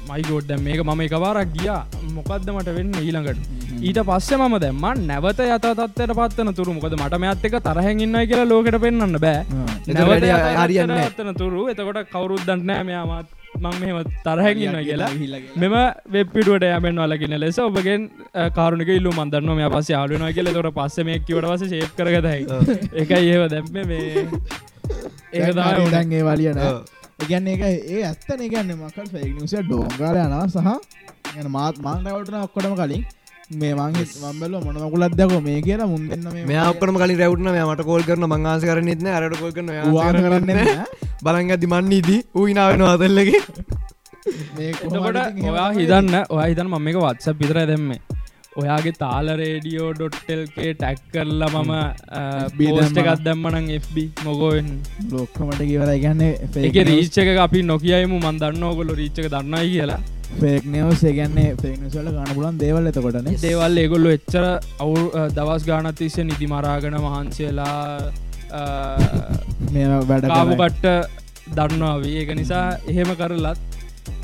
[0.10, 1.82] මයිගෝඩ්ඩ මේක මම එක පාරක් ගියා.
[2.18, 3.40] මොකක්ද මට වෙන්න ඊළඟට?
[3.88, 6.74] ඊට පස්සේ මම දැම්ම නැවත යත තත්වයට පත්වන තුරු.
[6.78, 9.42] මොකද මට මෙත් එක තරහැන් ඉන්නයි කියලා ලෝකට පෙන්න්න බෑ.
[9.88, 11.10] යථා හරියන්නේ.
[11.10, 11.68] පත්වන තුරු.
[11.74, 15.12] එතකොට කවුරුත් දන්නෑ මෙයාමත් මං මෙහෙම තරහැන් ඉන්න කියලා.
[15.64, 15.76] මෙම
[16.16, 18.10] වෙබ්පිටුවට යමෙන් වලකින ලෙස ඔබගෙන්
[18.58, 20.54] කාරුණක ඉල්ලු මන්දන්න මෙ පස්ස යාලුවන කියල.
[20.58, 22.42] තොට පස්ස මේ කිවට වස ශේප් කරගතයි
[23.04, 24.28] එකයි ඒව දැම්ම මේ.
[25.32, 26.58] තමයි දන්ගේ වලියන.
[27.20, 32.76] එකන්න එක ඒ ඇත්තන එකන්න මකල් ෆෙක් නිස ඩෝංගාල යනවා සහ යන මාත් මාන්ටවටන ඔක්කොටම
[32.80, 33.04] කලින්.
[33.60, 37.50] මේ මංගේ මම්බල මොන මකුලත් දැකෝ මේ කියලා මුන්දන්න මෙයා ඔක්කම කලින් රැවටන.
[37.64, 39.70] මට කෝල් කරන මංආස කරනෙත්න අරට කෝල් කරන
[40.26, 40.50] කරන්න
[41.24, 43.42] බලන් ඇති මන්නීදී ඌනාවෙන අතල්ලගේ
[44.58, 45.18] මේ එතකොට
[45.52, 47.92] ඔයා හිතන්න ඔයා හිතන් මම එක වත්ස පිතර දැම්ම
[48.62, 51.86] ඔයාගේ තාල රේඩියෝ ඩොට්ටල්කේ ටැක් කරලා මම දැම්මා.
[53.06, 54.70] එකත් දැම්මනං FB මොගෝෙන්
[55.14, 56.22] ලොක්කමට කියවර ගන්න
[56.68, 58.14] එක රීච්ච එක අපි නොකියයිම.
[58.20, 60.02] මන්දන්න ඕගොල රීච්චක දන්නයි කියලා.
[60.40, 64.46] ෆෙක් නිවස් ඒගන්නේ ෆෙක්නිසල ගන්න පුලන් දේවල් එතකොටන දේවල් ඒගොල්ලො එච්චර
[64.84, 64.98] අවු
[65.38, 68.12] දවස් ගානතිස්සේ නිදි මරාගන වහන්සේලා
[69.74, 73.60] මේ වැඩ කාපු කට්ට දන්නාවී ඒක නිසා එහෙම කරලත්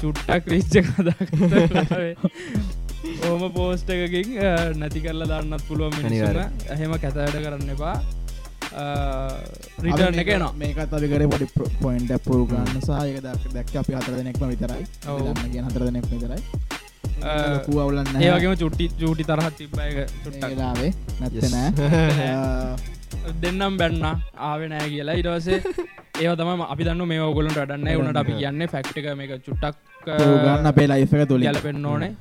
[0.01, 1.21] චුට්ටක් ක්‍රිස්්ච කදා
[3.23, 4.35] ඕම පෝස්ට එකකින්
[4.79, 6.51] නැති කරලා දන්නත් පුළුවන් මිනිසුම අනිවාර්යෙන්.
[6.75, 7.95] එහෙම කැතයට කරන්න එපා.
[9.85, 11.47] රිටර්න එක නවා මේකත් අපි කර පොඩි
[11.81, 14.85] පොයින්ට පරු ගන්න සහයක දක් දැක් අපි හතර දෙනෙක්ම විතරයි.
[15.07, 15.19] ඔව්.
[15.27, 16.41] දන්න කිය හතර දෙනෙක් විතරයි.
[17.23, 20.53] අවුලන්න ඒවගේම චුට්ටි චූටි තරහත් තිබ්බයක චුට්ටක්.
[20.57, 21.69] ලාවේ නැත්තනෑ
[23.41, 24.05] දෙන්නම් බැන්න.
[24.43, 25.15] ආවෙනෑ කියලා.
[25.15, 25.59] ඉටවසේ
[26.15, 30.87] ඒ තම අපි දන්න මේ ඔගොලට අඩන්න වුණට අපි කියන්න ෆැක්්ක මේක චුට්ටක් ගන්න අපේ
[30.87, 32.11] ලයිෆ එක තුළ ගැලපෙන්න්න ඕනේ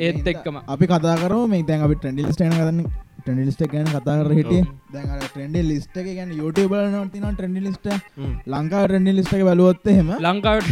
[0.00, 0.56] ඒත් එක්කම.
[0.66, 2.80] අපි කතා කර මේ තැන් අපි ටඩිල් ස්ටේන කරන්න.
[3.20, 4.62] ටඩිල්ස්ට ගැන කතා කර හිටිය.
[4.92, 7.86] දැන් ට්‍රෙන්ඩ ලිස්ට එක ගැන YouTube නොතින trending list
[8.46, 10.70] Lanka trending list එක බලුවොත්ත හෙම ලංකාවට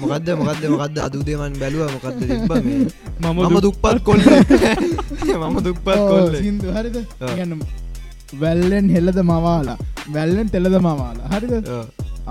[0.00, 2.22] මොකක්ද මොකක්ද මොකක්ද අදුදේමන් බැලුව මොකක්ද
[3.20, 4.22] මම මම දුක්පත් කොල්ල
[5.42, 6.72] මම දුක්පත් කොල්ල සිින්දු.
[6.76, 6.96] හරිද.
[7.20, 7.60] ගන්න
[8.40, 9.78] වැල්ලෙන් හෙල්ලද මවාලා.
[10.14, 11.28] වැල්ලෙන් තෙලද මවාලා.
[11.34, 11.54] හරිද?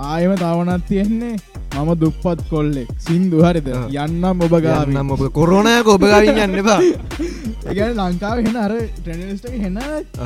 [0.04, 1.36] ආයම තවනත් තියෙන්නේ
[1.74, 2.88] මම දුප්පත් කොල්ලෙක්.
[2.98, 3.68] සින්දු හරිද?
[3.70, 3.88] ඔව්.
[3.96, 4.88] යන්නම් ඔබ ගාව.
[4.88, 6.80] නම් ඔබ කොරෝණයක ඔබගවින් යන්න එපා.
[7.64, 9.76] ඒගැන ලංකාව හෙන අර ට්‍රනිස්ට හෙන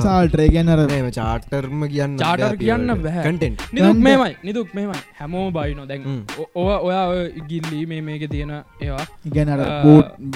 [0.05, 4.01] සාල්ට්‍රේ ගැනර මේ චාටර්ම කියන්න චාටර් කියන්න බැහැ කටෙන්ට් නිදුක්.
[4.07, 6.23] මේමයි නිදුක් මේමයි හැමෝ බයිනො දැන් හ්ම්.
[6.39, 9.07] ඔ- ඔය ඔයා ඔය ගිල්ලී මේ මේක තියෙන ඒවා.
[9.37, 9.63] ගැනර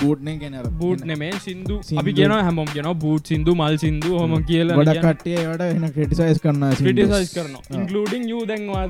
[0.01, 1.81] බූට්න ගැනර බූට් නෙමේ සිින්දු.
[1.96, 4.37] අපි කියන හැමෝම් කියන බූට් සිින්දු මල් සිින්දු හොම.
[4.44, 8.87] කියල ගොඩ කට්ටිය වට එන ක්‍රටිසයිස් කරන්න ක්‍රටිසයිස් කරන ඉන්කලඩින් යූ දැන්වා.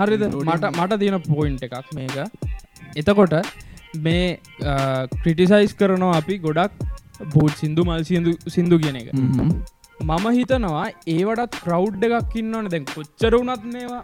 [0.00, 0.24] හරිද?
[0.46, 2.16] මට මට තියෙන පොයින්් එකක් මේක.
[2.96, 3.34] එතකොට
[4.06, 4.24] මේ
[5.16, 6.72] ක්‍රටිසයිස් කරනවා අපි ගොඩක්
[7.34, 9.12] බූට් සිින්දු මල් සිින්දු සිින්දු කියන එක.
[10.00, 10.84] මම හිතනවා
[11.14, 12.68] ඒවටත් කරව් එකක් ඉන්නවන.
[12.74, 14.02] දැන් කොච්චර වනත් මේවා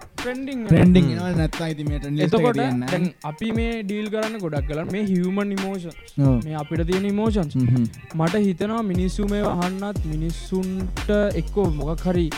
[0.65, 5.95] මේ ට්‍රෙන්ඩ් එතකොට දැන් අපි මේ ඩීල් කරන්න ගොඩක් කල මේ හිවමන් නිමෝෂන්
[6.45, 7.57] මේ අපිට තියෙන ඉමෝෂන්ස්
[8.19, 12.29] මට හිතනවා මිනිස්සු මේ වහන්නත් මිනිස්සුන්ට එක්කෝ මොකක් හරි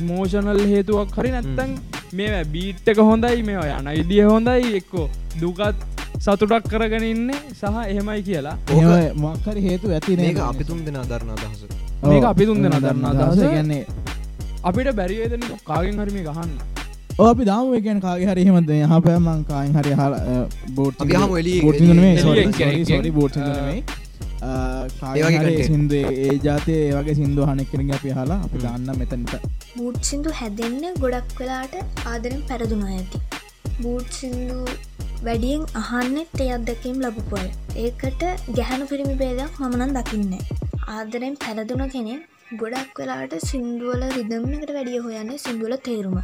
[0.00, 1.70] ඉමෝෂනල් හේතුවක් හරි නැත්තන්
[2.18, 5.06] මේ බීට් එක හොඳයි මේ යන ඉදිිය හොඳයි එක්කෝ
[5.40, 5.76] දුකත්
[6.24, 8.56] සතුටක් කරගෙන ඉන්න සහ එහෙමයි කියලා.
[9.24, 11.60] මක්කරි හේතු ඇති මේක අපි තුන් දෙනා දරන අදහස.
[12.10, 13.38] මේක අපි තුන් දෙනා දන්න අදහස.
[13.54, 13.84] ගන්නේ
[14.70, 16.50] අපිට බැරිවේදන කාගෙන් හරිමි ගහන්න
[17.30, 17.70] අපි දාම.
[17.78, 20.14] එකන් කාගේ හරි හෙමද හ පෑමං කායින් හරි හල
[20.76, 20.96] බෝට්
[21.40, 23.10] එළියෙන් කෙනෙක්ගෙන්.
[23.14, 24.07] Boat content.
[25.68, 29.34] සිින්ද ඒ ජාතය ඒවගේ සිින්දු හනෙක්කරග අපි හලා අපි දන්න මෙතැනට.
[29.76, 31.74] බූට් සිින්දු හැදෙන්න ගොඩක් වෙලාට
[32.12, 33.18] ආදරෙන් පැරදුනා ඇති.
[33.82, 34.58] බූට් සිින්දු
[35.26, 37.46] වැඩියෙන් අහන්නෙත් ඒ අත්දැකීම් ලබපුය
[37.84, 38.22] ඒකට
[38.56, 40.34] ගැහැනු පිරිමි බේදයක් මමනන් දකින්න
[40.96, 42.14] ආදරෙන් පැරදුන කෙනෙ
[42.62, 46.16] ගොඩක් වෙලාට සිින්දුවල රිදම්මකට වැඩිය හොයන්න සිින්දුවල තේරුම.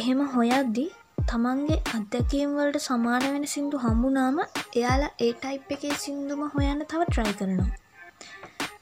[0.00, 0.84] එහෙම හොයද්දි
[1.28, 4.38] තමන්ගේ අත්දැකීම් වලට සමාන වෙන සිින්දු හම්බුනාම
[4.78, 7.70] එයාලා ඒ ටයිප් එකේ සිින්දුම හොයන්න තව ට්‍රයි කරනවා.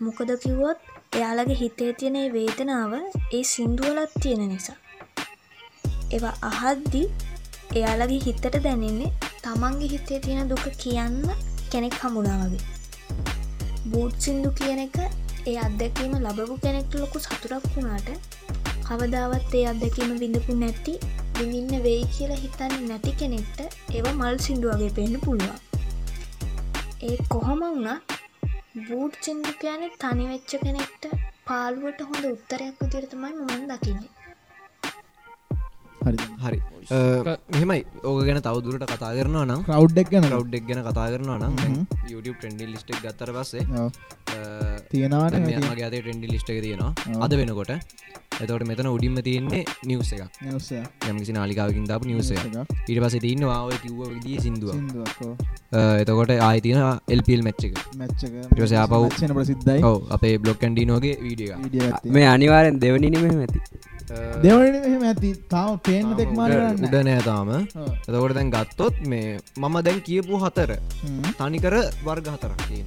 [0.00, 0.80] මොකද කිව්වොත්
[1.12, 4.76] එයාලගේ හිතේ තියෙන ඒ වේදනාව ඒ සින්දුවලත් තියෙන නිසා.
[6.12, 7.02] ඒවා අහද්දි
[7.74, 11.18] එයාලගේ හිතට දැනෙන්නේ තමන්ගේ හිතේ තියෙන දුක කියන්න
[11.72, 12.64] කෙනෙක් හමුණා වගේ.
[13.86, 14.98] බූට් සින්දු කියන එක
[15.46, 18.08] ඒ අත්දැකීම ලබපු කෙනෙක්ට ලොකු සතුරක් වුණාට
[18.88, 20.94] කවදාවත් ඒ අත්දැකීම බිඳපු නැති
[21.38, 23.60] විඳින්න වෙයි කියලා හිතන්න නැති කෙනෙක්ට
[23.96, 25.58] ඒව මල් සිින්දුවගේ පෙන්න්න පුළුවන්.
[27.08, 28.16] ඒ කොහොම වුණත්
[28.88, 31.04] බූට් සිින්දු කියන තනිවෙච්ච කෙනෙක්ට
[31.48, 34.10] පාලුවට හොඳ උත්තරයක් විදිරතමයි මමන් දකින්නේ.
[36.04, 36.18] හරි.
[36.44, 36.58] හරි.
[37.58, 40.28] මෙමයි ඕක ගැන තවදුරට කතා කරනවා නම් කව් එක් ගැන.
[40.32, 41.86] රව් එක් ගැන කතා කරනවා නම්.
[42.12, 43.64] YouTube ට්‍රෙන්ඩි ලිස්ටක් ගත්තර පස්සේ
[44.92, 46.92] තියෙනවාට මගේ අත ට්‍රෙන්ඩි ලිස්ට එක තියෙනවා.
[47.26, 47.72] අද වෙනකොට
[48.40, 50.22] එතවට මෙතන උඩින්ම තියෙන්නේ නිවස එක.
[50.42, 50.76] නිවසය
[51.08, 52.34] යම්කිසි නාලිකාවකින් දාපු නිවසය
[52.88, 54.70] ඊට පස තින්න වාව කිව්ව විදිිය සිින්දුව
[56.00, 57.76] එතකොට ආය තියෙන එල්පිල් මච්ච එක.
[58.76, 59.80] ආපහු- න ප්‍රසිද්ධයි.
[59.82, 61.50] ඔව අපේ බ්ලොක් කන්ඩිනෝගේ වීඩිය
[62.06, 63.60] මේ අනිවාරෙන් දෙවනින මෙම ඇති.
[64.42, 65.30] දෙවන මෙහම ඇති.
[65.48, 70.70] තාව පේන දෙක් මාරන්න උඩ නෑතාම එතකොට දැන් ගත්තොත් මේ මම දැන් කියපු හතර
[71.38, 72.82] තනිකර වර්ග හතරක් හරි.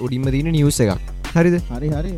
[0.00, 0.98] උඩින්ම දින නිවස එකක්.
[1.34, 1.56] හරිද?
[1.70, 2.12] හරි හරි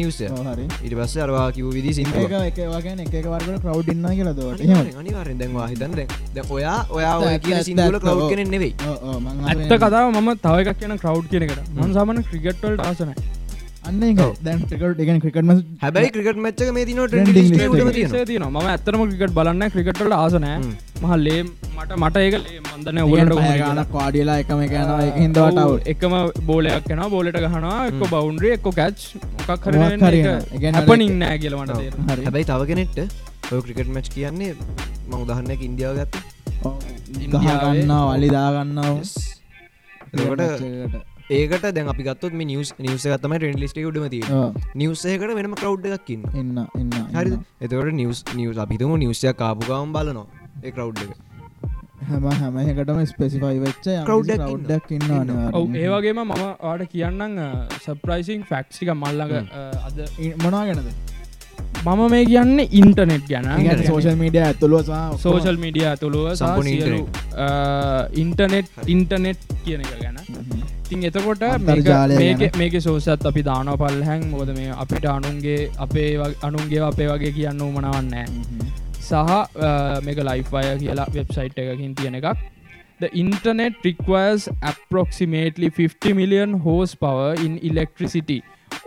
[0.00, 0.64] නිවසය ඔව් හරි.
[0.86, 5.68] ඉට පස්ස අරවා කිව විදි සිංහ ඒක එක වර්ග කව් ඉන්න කියලා දවට අනිවාරෙන් දැන්වා
[5.72, 8.28] හිතන්න දැ ඔයා ඔයා ඇත්ත, සිංදුල කව් ඔව්.
[8.30, 8.74] කෙනෙ නෙවෙයි
[9.50, 13.14] ඇත්ත කතාව මම තව එකක් කියන කරව් කියනකට මන් සාමන ක්‍රිකට්වල්ට ආසනයි
[13.88, 15.50] අන්න එක දැන් ටිකට එකන ක්‍රිකටම
[15.82, 18.26] හැබැයි ක්‍රිකට මච්චක මේ තින එක.
[18.30, 20.58] තින ම ඇත්තරම ක්‍රිකට් බලන්න ක්‍රිකට්වල ආසනෑ.
[21.02, 22.34] මහල්ලේ මට මට ඒක
[22.70, 26.16] මන්දන ගන ඔලට ගන කාඩියලා එකම එකනවා එක හිදවට එකම
[26.50, 27.78] බෝලයක් කෙන බෝලට ගහනවා.
[27.90, 28.98] එක්ක බවුන්ඩ්‍රිය එක්ක කැච්
[29.38, 30.00] මොකක් මොකක් හරි වෙන.
[30.00, 32.22] ඒ කියන්නේ හැපනින් නෑ කියලමට තේර හරි.
[32.28, 32.98] හැබැයි තව කෙනෙට්ට
[33.52, 34.52] ඔය ක්‍රිකට මච් කියන්නේ
[35.08, 36.14] ම උදහන්නක ඉන්දියාව ගත්ත.
[37.32, 38.94] ගහගන්න වලි දාගන්නාව
[40.14, 40.42] එතකොට
[41.30, 44.24] ඒකට දැන් අපි ගත්තොත් මේ නිවස් නිවස ගත්තම ටෙන් ලිස්ට උඩම තිය
[44.76, 50.26] නිවසයකට වෙනම කව් එකක්කින්න ඉන්න ඉන්න හරි එතවට නිවස් නිවස් අපිතුම නිවසයක් කාපුකාවම් බලනවා
[50.62, 51.16] ඒ කව් එක.
[52.10, 55.08] හැම හැමහකටම ස්පෙසිෆයි වෙච්ච එකක් ඉන්න.
[55.76, 57.40] ඒවගේම මම වාට කියන්නම්
[57.80, 59.34] සප්‍රයිසිං ෆැක්්ික මල්ලඟ
[59.86, 60.04] අද
[60.44, 60.92] මොනා ගැනද?
[61.86, 63.50] මම මේ කියන්න ඉන්ටනෙට් ගැන.
[63.86, 66.26] සෝෂල් මීඩිය ඇතුළුව සෝෂල් මීඩිය ඇතුළුව
[68.14, 70.18] ඉන්ටනෙට් ඉන්ටනෙට් කියන එක ගැන
[70.88, 71.44] තින් එතකොට
[72.62, 76.08] මේක සෝසත් අපි දාන පල් හැන් මොද මේ අපිට අනුන්ගේ අපේ
[76.48, 78.26] අනුන්ගේ අපේ වගේ කියන්න උමනවන්නෑ
[79.00, 79.32] සහ
[80.08, 82.28] මේක ලයිෆය කියලා වෙබ්සයිට් එකකින් තියෙන එකක්.
[83.02, 84.42] The internet requires
[84.72, 88.38] approximately 50 million horsepower in electricity.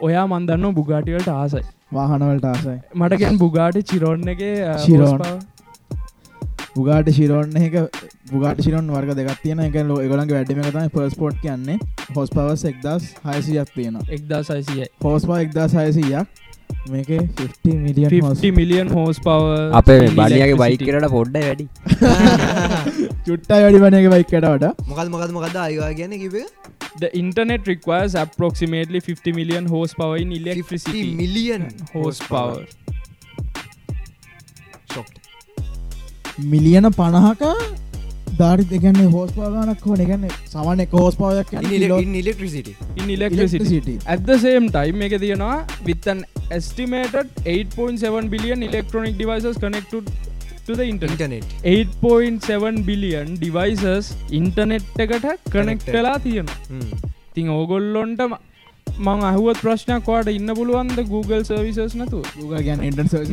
[0.07, 1.63] ඔයා මන්දන්න බුගාටිවලට ආසයි.
[1.93, 2.77] වාහනවලට ආසයි.
[2.95, 4.43] මටගෙන් බුගාටි චිරෝන්න එක
[4.86, 5.21] චිරෝන්.
[6.78, 7.78] පුගාට ශිරෝන්න එක
[8.32, 11.78] පුගාට ශිරන් වර්ග දෙගත් තියෙන එක ලෝ ගොලන් වැඩිම තයි පර්ස්පෝට් කියන්නේ.
[12.16, 16.44] හොස් පවස් එක්දස් හයසියක් තියෙන එක්දා සයිසිය හෝස්පා එක්දා සයසීයක්
[16.92, 21.66] මේක 50 මිලියන් 50 හෝස් පව අපේ බලියගේ බයික් කරට පොඩ්ඩ වැඩි.
[23.28, 24.74] චුට්ටා වැඩි වන එක බයික්කට වඩ.
[24.90, 26.42] මොකල් මොකද මොකද අයවා ගැන කිව
[26.98, 31.04] The internet requires approximately 50 million horsepower in electricity.
[31.22, 32.63] Million horsepower.
[36.38, 37.43] Million පණහක
[38.39, 41.54] ධාරි දෙගන්න hose පාගනක් හෝ එකන්න සමන එක හෝස් පායක්
[42.21, 44.00] electricity In electricity.
[44.06, 50.12] At the same time, එක තියෙනවා with an estimated 8.7 billion electronic devices connected
[50.67, 51.45] to the internet.
[51.63, 55.26] Internet 8.7 billion devices internet එකට.
[55.88, 56.56] වෙලා තියෙනවා.
[57.34, 58.21] තින් ඕගොල්ලොන්ට
[58.97, 62.21] මං අහුවත් ප්‍රශ්නයක් වාට ඉන්න පුළුවන්ද Google සර්විසස් නතු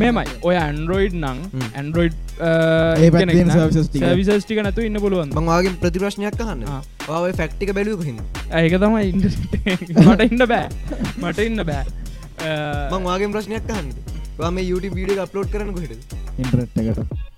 [0.03, 1.39] මෙමයි ඔය ඇන්ඩරෝයිඩ් නං.
[1.81, 4.05] ඇන්ඩරෝයිඩ් ඒ පැත්තෙන් services ටික.
[4.05, 6.65] සවිසස් ටික නැතු ඉන්න පුළුවන් මංවාගේ ප්‍රතිප්‍රශ්නයක් අහන්න.
[6.69, 6.81] ආ.
[7.21, 8.19] ඔය ෆැක්ටික බැලුව හිද
[8.63, 9.13] ඒක තමයි
[10.07, 10.67] මට ඉන්න බෑ.
[11.23, 11.85] මට ඉන්න බෑ.
[12.93, 13.95] මංවාගේ ප්‍රශ්නයක් අහන්න.
[14.39, 15.93] වාම YouTube වීඩිය අප්ලෝඩ් කරන කොහෙට
[16.43, 17.34] ඉන්ටරට් එකට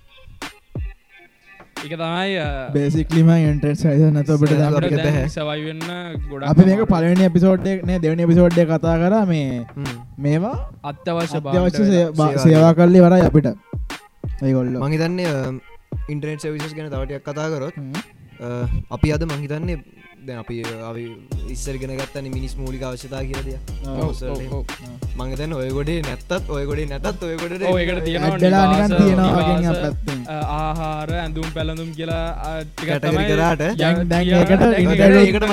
[1.77, 2.35] එක තමයි
[2.73, 5.29] බේසිකලිම ඉන්ටරට් සයිස නැතබට සයිස දමට අපිට දැන් බැහැ.
[5.29, 5.81] සවයිවෙන්න
[6.29, 9.65] ගොඩ අපි මේක පලවෙනි එපිසෝඩ් නේ දෙවනි එපිසෝඩ්ඩ කතා කර මේ
[10.19, 10.55] මේවා
[11.85, 13.47] සේ- බා- සේවා කල්ලි වරයි අපිට.
[14.41, 14.73] ඒගොල්ල.
[14.79, 15.19] මහිතන්න
[16.09, 17.75] ඉන්ටනෙට් සවිසස් ගැන තවටයක් කතා කරොත්
[18.91, 19.77] අපි අද මහිතන්නේ
[20.27, 20.55] දැන් අපි
[21.53, 23.49] ඉස්සරගෙන ගත්තන මිනිස් මූලික අවශ්‍යතා කියලද
[25.19, 29.79] මංගතන්න ඔයගොඩේ නැත්තත් ඔයගොඩේ නැතත් ඔයගොඩ ඔව්, ඒකට තියෙනවා ඇඩ්ඩලා නිකන් නිවාස, තියෙනවා වගේ නිවාස,
[29.83, 30.19] පැත්තෙන්.
[30.27, 32.25] අ, ආහාර ඇඳුම් පැළඳුම් කියලා
[32.73, 33.01] කියලා-
[35.21, 35.47] ඒකට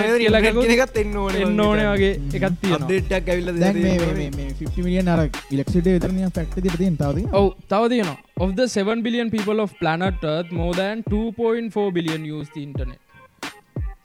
[1.45, 2.13] එන්න ඕනේ වගේ.
[2.37, 2.81] එකක් තියෙනවා.
[2.81, 7.25] අප්ඩේට්ක් ඇවිල්ල දැන් මේ මේ- මේ 50 මිලියන් අර ඉලෙක්සිට විතරනිය ෆැක්ට දිට තින් තවද
[7.33, 8.19] ඔව තව තියෙනවා.
[8.39, 13.01] Of the 7 billion people of planet earth more than 2.4 billion use the internet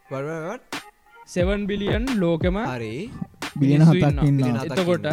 [0.10, 2.94] 7 billion ලෝකම හරි.
[3.60, 5.06] බිලියන හතක් බිලියන එතකොට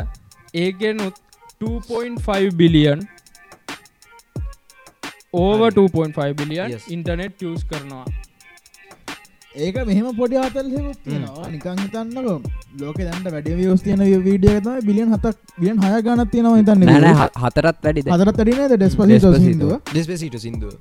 [0.62, 1.16] ඒගෙනුත්
[1.64, 3.00] 2.5 බිලියන්
[5.42, 5.74] ඕව හරි.
[5.80, 6.78] 2.5 බිලියන්.
[6.96, 8.04] ඉන්ටනෙට් ියස් කරනවා
[9.56, 12.26] ඒක මෙහම පොඩි අතල් හෙකුත් තියෙනවා නිකං හිතන්නක
[12.80, 17.28] ලෝක දැන්ට වැඩ වියස් තියන වීඩිය තම බිලියන් හතක් බියන් හය ගනත් තියෙනවා හිතන්න නෑනෑ
[17.44, 19.32] හතරත් වැඩිද හදරත් අඩිනද ඩෙස්පසිට Despacito.
[19.38, 20.72] සිින්දුව ඩෙස්පෙසිට සිින්දුව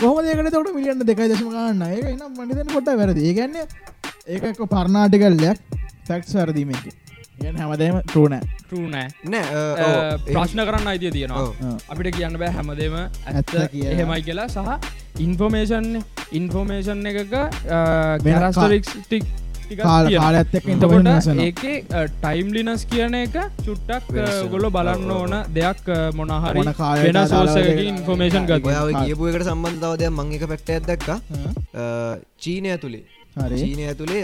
[0.00, 3.20] කොහම දෙකට තොට මිලියන්න දෙකයි දශම ගන්න ඒ එනම් මනිතන පොට වැරදි.
[3.30, 3.56] ඒගන්න
[4.26, 5.58] ඒක පර්නාටිකල්ලයක්
[6.08, 6.84] ෆැක්ස් වැරදීමක
[7.42, 10.18] හැමදේම ටරනෑ ටරනෑ නෑ.
[10.26, 11.76] ප්‍රශ්න කරන්න අයිතිය තියෙනවා.
[11.92, 13.54] අපිට කියන්න බෑ හැමදේම ඇත්ත.
[13.92, 14.48] එහෙමයි කියලා.
[14.48, 15.88] සහ ඉන්ෆෝමේෂන්
[16.40, 17.32] ඉන්ෆෝමේෂන් එකක
[18.24, 19.24] වෙන කැරස්ටරික්ස් ටික්
[19.80, 21.76] කාල කාලඇත්තක් එතකොට ඉන්ටවසන ඒකේ
[22.20, 24.12] ටයිම්ලිනස් කියන එක චුට්ටක්
[24.52, 25.10] ගොල්ල බලන්න.
[25.16, 26.64] ඕන දෙයක් මොනහරි
[27.04, 31.08] වෙන සෝසක ඉන්ෆෝමේෂන් ගත ඔයාව කියපු එකට සම්බන්ධතාවදය මං එක පැක්ට ඇදක්ක
[32.46, 33.04] චීනය ඇතුළේ
[33.56, 34.22] චීනය ඇතුළේ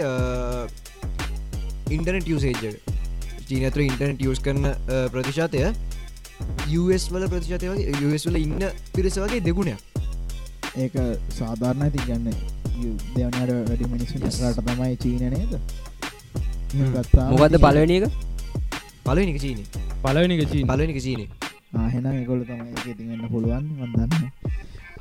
[1.91, 2.73] ඉන්ටනෙට යුසේජ්
[3.51, 4.67] චීන ඇතුළ ඉන්ටනෙට යස් කරන
[5.13, 5.63] ප්‍රතිශාතය
[6.81, 8.63] US වල ප්‍රතිශතය වගේ US වල ඉන්න
[8.95, 9.79] පිරිස වගේ දෙගුණයක්.
[10.77, 10.93] ඒක
[11.37, 12.27] සාධාරණ ඇති ගන්න
[13.15, 15.53] දෙවනට වැඩි මිනිස්සු රට තමයි චීන නේද?
[17.31, 18.05] මොකක්ද පලවෙනි එක?
[19.05, 19.59] පලනික චීන.
[20.03, 20.67] පලවෙනික චීන.
[20.67, 21.27] පලනික චීන.
[21.75, 24.31] ආහෙන ගොල තමයි ඉතිගන්න පුළුවන් වදන්න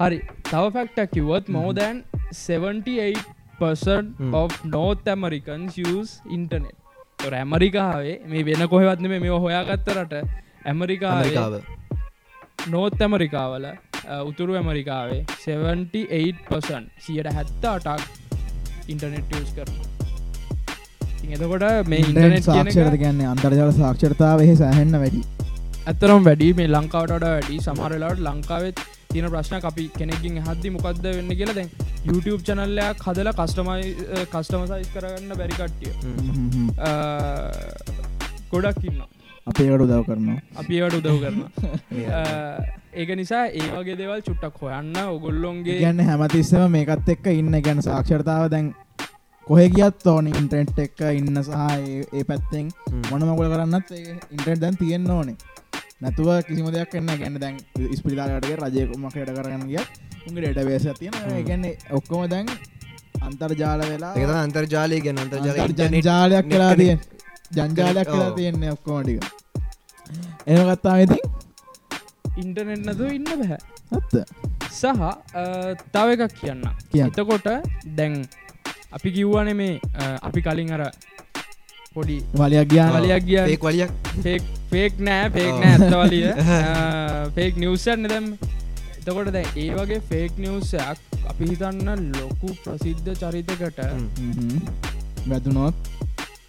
[0.00, 0.18] හරි.
[0.50, 4.34] තව ෆැක්ටක් කිවොත් මෝදැන් 78% Hmm.
[4.34, 6.76] of North Americans use internet
[7.22, 10.12] තොර ඇමරිකාවේ මේ වෙන කොහෙවත්න මේ හොයාගත්තරට
[10.70, 11.54] ඇමරිකාව ඇමරිකාව.
[12.74, 13.66] නෝත් ඇමරිකාවල
[14.30, 18.02] උතුරු ඇමරිකාවේ 78% සියට හැත්ත අටක්
[18.88, 19.90] ඉන්ටනෙට් ස් කරන
[21.36, 25.20] එතකොට මේ ඉන්ටනෙට් සාක්ෂරත කියන්නේ අන්තර්ජාල සාක්ෂරතාව එහි සෑහෙන්න වැඩි.
[25.90, 26.48] ඇතරම් වැඩි.
[26.60, 27.60] මේ ලංකාවට වඩා වැඩි.
[27.66, 28.78] සමහරලාට ලංකාවෙත්
[29.10, 31.70] තියෙන ප්‍රශ්න අපි කෙනෙකින් හදදි මොකක්ද වෙන්න කියලා දැන්
[32.06, 33.94] YouTube චනල්ලයක් හදලා කස්ටමයි
[34.32, 35.92] කස්ටම සයිස් කරගන්න බැරිකට්ටිය
[38.52, 39.00] ගොඩක් ඉන්න
[39.46, 40.38] අපේකට උදව් කරනවා.
[40.56, 41.38] අපි ඒවට උදව් කරන
[43.00, 48.48] ඒක නිසා ඒ වගේ දේවල් චුට්ටක් හොයන්න ඔගොල්ලොන්ගේ ගැන්න හැමතිස්සම මේකත් එක්ක ඉන්න ගැන සාක්ෂරතාව
[48.50, 48.72] දැන්
[49.46, 51.54] කොහෙ ගියත් ඕන ඉන්ට්‍රෙන්ට් එක්ක ඉන්න සහ
[52.12, 52.68] ඒ- පැත්තෙන්
[53.10, 55.36] මොන මගල කරන්නත් ඉන්ටර් දැන් තියෙන්න්න ඕනේ
[56.00, 57.56] නැතුව කිසිම දෙයක් එන්න ගැන්න දැන්
[57.98, 59.80] ස්පිරිලාටගේ රජයකුමකට කරගන්න ගිය
[60.26, 62.46] උගේ ඩට වේස තියෙන ගැන්නේ ඔක්කොම දැන්
[63.20, 67.00] අන්තර්ජාල වෙලා එක අන්තර්ජාලය ගැන අන්තර්ජාල ජංජාලයක් කලා තියෙන්
[67.56, 68.08] ජංජාලයක්.
[68.08, 69.20] කලා තියෙන්නේ ඔක්කොමටික
[70.46, 71.22] එම ගත්තා ඉතින්
[72.36, 73.60] ඉන්ටනෙට් නතු ඉන්න බැහැ
[73.92, 74.12] ඇත්ත
[74.70, 74.84] සහ
[75.92, 76.62] තව එකක් කියන්න.
[77.06, 77.48] එතකොට
[77.96, 78.14] දැන්
[78.96, 79.74] අපි කිව්වන මේ
[80.22, 80.82] අපි කලින් අර
[81.96, 83.38] පොඩි වලයක් ගියාන වලයක් ගිය.
[83.44, 83.90] ඒක් වලියක්?
[84.70, 85.60] ෆේක් නෑ ෆේක් ඔව්.
[85.60, 86.28] නෑ ඇත්තවලිය
[87.34, 88.28] ෆේක් නිවසන්න දැම්
[88.92, 93.80] එතකොට දැ ඒ වගේ ෆේක් නිවසයක් අපි හිතන්න ලොකු ප්‍රසිද්ධ චරිතකට
[95.26, 95.90] වැදුනොත්?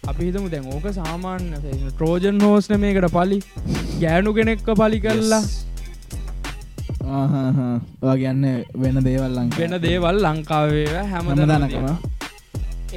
[0.06, 3.42] අපි හිතමු දැන් ඕක සාමාන්‍ය ට්‍රෝජන් හෝස්න මේකට පලි.
[3.98, 5.42] ගෑනු කෙනෙක්ක පලි කල්ලා
[7.10, 8.46] ඔයා ගැන්න
[8.78, 12.11] වෙන දේවල්ලං වෙන දේවල් ලංකාවේ හැමද හැමදානකම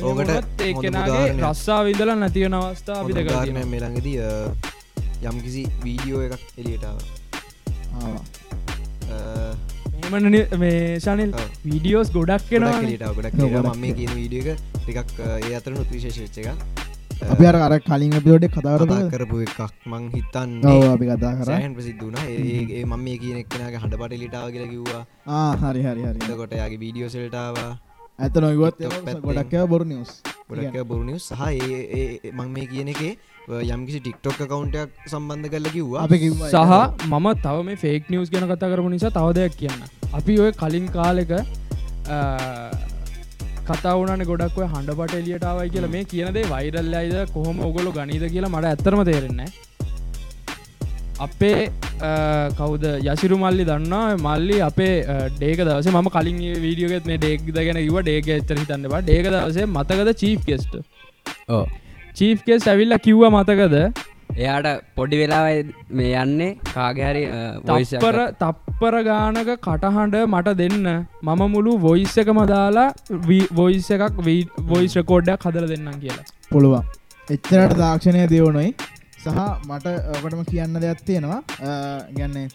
[0.04, 0.30] ඕකට
[0.62, 1.44] ඒ හොඳ කෙනගේ උදාහරණයක්.
[1.50, 4.08] රස්සා විදල නැතිවන අවස්ථා අපි දෙක ගාරණය මෙළඟද
[5.30, 6.98] යම් කිසි වීඩියෝ එකක් එලියටාව
[10.14, 10.26] මෙමන
[10.62, 11.46] මේ ශනිල් ඔව්.
[11.68, 13.36] වීඩියෝස් ගොඩක් කෙනවා ලිටාව ගොඩක්
[13.76, 14.48] ම කියන වීඩියක
[14.82, 16.50] ටිකක් ඒ අතර නුත් විශේෂච්ච එක
[17.32, 19.60] අපි අර අර කලින් අපිෝඩ කතාරද කතා කරපු එකක්
[19.92, 21.48] මං හිතන් ඔව අපි කතා කර.
[21.50, 25.04] සෑහන් ප්‍රසිද්ධුන ඒ මම මේ කියන එක්නගේ හඬ පට ලිටාව කියලා කිව්වා.
[25.64, 26.20] හරි හරි හරි.
[26.28, 27.72] එතකොට යාගේ වීඩියෝ සෙල්ටාවා
[28.20, 29.22] ඇත පැත්තෙන්.
[29.26, 30.12] ගොඩක්ව බොරු නිවස්
[30.50, 33.14] ගොඩක් බොරුණිය සහ ඒ මං මේ කියන එකේ
[33.76, 36.08] යම්කිසි ටික්ටොක් කවුන්ටයක් සම්බන්ධ කරල කිව්වා.
[36.54, 39.82] සහ මම තව මේ ෆේක් නිියස් ගැන කතා කරපු නිසා තව දෙයක් කියන්න.
[40.20, 41.34] අපි ඔය කලින් කාලෙක
[43.70, 45.94] කතාවන ගොඩක් හඬ පට එලියටාවයි කියලා.
[45.96, 49.50] මේ කියනදේ වෛරල් අයිද කොහොම ඔගොලු ගනීද කියලා මට ඇත්තරම තේරෙන්නේ
[51.20, 51.70] අපේ
[52.58, 52.86] කවුද?
[53.12, 54.96] යසිරු මල්ලි දන්නා මල්ලි අපේ
[55.38, 60.10] ඩේක දවස ම කලින් වීඩියෝගෙත් මේ ඩේක් දගෙන ඉව ඩේක එච්චර හිතන්නවා ඩේක දවසේ මතකද
[60.24, 60.74] චීප් කෙස්ට
[62.18, 63.78] චීප් කෙස් ඇවිල්ල කිව්ව මතකද?
[64.44, 65.44] එයාට පොඩි වෙලා
[66.00, 66.50] මේ යන්නේ.
[66.74, 67.24] කාගහරි
[67.68, 70.88] තප්පර තප්පර ගානක කටහඬ මට දෙන්න.
[71.28, 72.90] මම මුළු වොයිස් එකම දාලා
[73.60, 74.20] වොයිස් එකක්
[74.74, 76.26] වොයිස් රකෝඩ්ඩක් හදර දෙන්නම් කියලා.
[76.52, 76.84] පුළුවන්.
[77.36, 78.72] එච්චරට තාක්ෂණය දියවුණොයි
[79.26, 81.40] සහ මට ඔකටම කියන්න දෙයක් තියෙනවා.
[81.62, 81.70] අ,
[82.12, 82.48] ගැන්නේ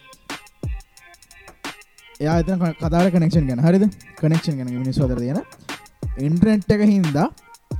[2.21, 3.61] එයා එතන කතාර කනෙක්ෂන් ගැන.
[3.65, 3.85] හරිද?
[4.17, 5.39] කනෙක්ෂන් ගැන මිනිස්වදර තියෙන.
[6.19, 7.27] ඉන්ට්‍රනෙට් එක හින්දා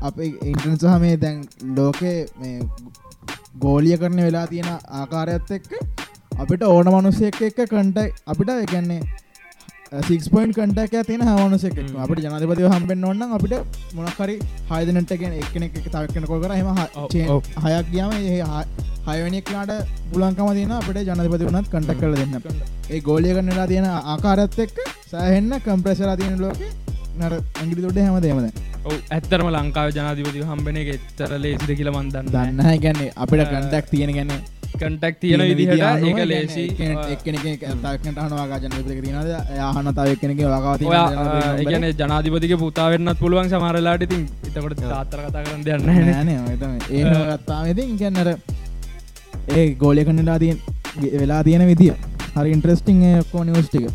[0.02, 1.42] අප ඉන්ට්‍රන් සහ මේ දැන්
[1.78, 2.60] ලෝකේ මේ
[3.60, 5.68] ගෝලිය කරන වෙලා තියෙන ආකාරයත් එක්ක
[6.40, 9.02] අපිට ඕන මනුස්සෙක් එක්ක කන්ට අපිට එකන්නේ
[9.92, 13.56] සික් පොයින් කටක් තියෙන හමනුසෙක් අපට ජනතිපතිව හම්බෙන් ඔන්න අපිට
[13.94, 14.36] මොනකරි
[14.70, 16.70] හයදනටගෙන එක්නෙක් එක තවක්කන කොල් කර හෙම.
[17.66, 18.14] හයක් ගියාම
[19.08, 19.74] හයවනික්ලාට
[20.12, 22.40] පුලන්කම තින අපට ජනතිපති වනත් කටක් කල දෙන්න.
[22.90, 26.64] ඒ ගෝලිය කරන්නලා තියෙන ආකාරත් එක්ක සෑහෙන්න කම්ප්‍රෙසලා තියෙන ලෝක
[27.20, 28.48] නර ඇගිලි තොඩ හැම දේමද
[29.12, 34.61] ඇත්තරම ලංකාව ජනාධිපති හම්බෙන එක එත්තර ලේසිද කියලා මන්දන්න දන්න ගැන්නේ අපිට කන්ටක් තියෙන ගැන්නේ
[34.82, 36.64] කටක් තියෙන විදිහට ඒක ලේසි
[38.64, 40.42] ජනපති තිනද යාහන තව කෙනෙක
[40.92, 41.06] ඔයා
[41.62, 44.24] ඒගැන ජනාධිපතික පුතාවෙන්නත් පුළුවන් සමරලාට ඉතින්.
[44.48, 45.82] එතකොට තාත්තර කතා කරන්න දෙන්න
[46.92, 48.30] ඒ ගත්තාමතින් ගැන්නර
[49.58, 50.58] ඒ ගෝලය කන්නලා තියෙන්
[51.22, 51.96] වෙලා තියෙන විදිිය.
[52.36, 53.00] හරි ඉන්ට්‍රස්ටිං
[53.32, 53.86] කෝ නිවස්ටික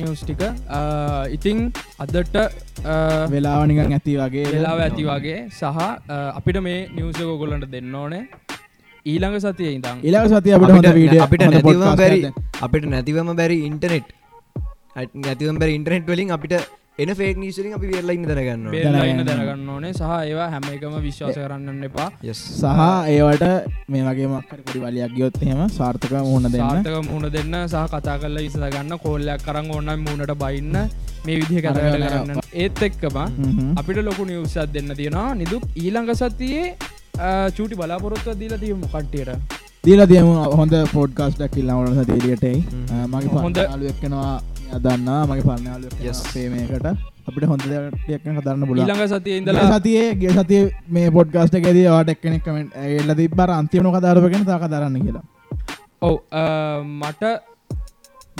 [0.00, 0.42] නිවස්ටික
[1.36, 1.58] ඉතිං
[2.04, 2.36] අදට
[3.32, 4.44] වෙලාවනිකන් ඇති වගේ.
[4.54, 5.64] වෙලාව ඇති වගේ සහ
[6.38, 8.22] අපිට මේ නිවසක ගොල්ලන්ට දෙන්න ඕනේ
[9.06, 12.20] ඊළඟ සතිය ඉඳම් ඉලා සති අපට හොඳ වීඩිය අපිට නැතිවම බැරි
[12.66, 14.14] අපිට නැතිවම බැරි ඉන්ටනෙට්
[15.26, 16.54] නැතිවම් බැරි ඉන්ටනෙට් වලින් අපිට
[16.98, 19.68] එන ෆේක් නිසරින් අපි වෙල්ලයින්න දරගන්න බේලා ඉන්න දැනගන්න.
[19.74, 19.92] ඕනේ.
[19.92, 22.08] සහ ඒවා හැම එකම විශ්වාස කරන්න එපා.
[22.32, 22.64] සහ
[23.14, 23.44] ඒවට
[23.88, 26.62] මේ වගේ මක්කර පොඩි වලියක් ගියොත් එහෙම සාර්ථක මුහුණ දෙන්න.
[26.62, 27.56] සාර්ථක මුණ දෙන්න.
[27.64, 30.76] සහ කතා කරලා ඉස ගන්න කෝල්ලයක් කරන්න ඕන්න මුණට බයින්න.
[31.24, 32.42] මේ විදිහ කතකට කරන්න.
[32.54, 33.18] ඒත් එක්කම.
[33.80, 35.28] අපිට ලොකු නිවසත් දෙන්න තියෙනවා.
[35.34, 36.76] නිදුක් ඊළඟ සතියේ
[37.56, 39.30] චූටි බලාපොරොත්ව දීලා තියමු කට්ටියට.
[39.84, 40.26] දීලා තියම.
[40.56, 42.58] හොඳ පෝඩ්කාස්ටක් කිල්ලාවන සතේරියටයි
[43.08, 44.32] මගේ හොඳ- යාලුවෙක්කෙනවා
[44.84, 45.44] දන්නා මගේ
[46.02, 46.20] Yes.
[46.34, 46.86] පේමකට
[47.28, 52.08] අපිට හොඳ දෙයක් කදරන්න බුල ඊළඟ සතිය ඉඳලා සතියේ ගේ සතිය මේ පොඩ්කාස්ට ඇද වාට
[52.08, 55.24] එක්කනෙක් කමෙන්ට එල්ල තිබර අන්තිමන කදාරපගෙන තා කදරන්න කියලා.
[56.02, 56.14] ඔව්
[57.00, 57.22] මට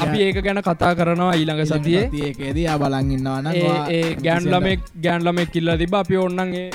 [0.01, 2.05] අපි ඒක ගැන කතා කරනවා ඊළඟ සතියේ.
[2.27, 6.71] ඒකේද බලන් ඉන්නවාන ඒ ගෑන්ලමෙක් ගෑන්ලමෙක් කිල්ල තිබ අපි ඔන්නන්ගේ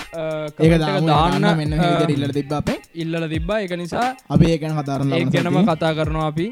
[0.65, 1.47] ඒක දාන්න.
[1.60, 1.73] මෙන්න
[2.15, 2.77] ඉල්ල තිබ අපේ.
[3.03, 3.60] ඉල්ලල තිබ්බා.
[3.65, 6.47] එක නිසා අපි ඒකන කතාරන්න ඒ ගැනම කතා කරනවා අපි.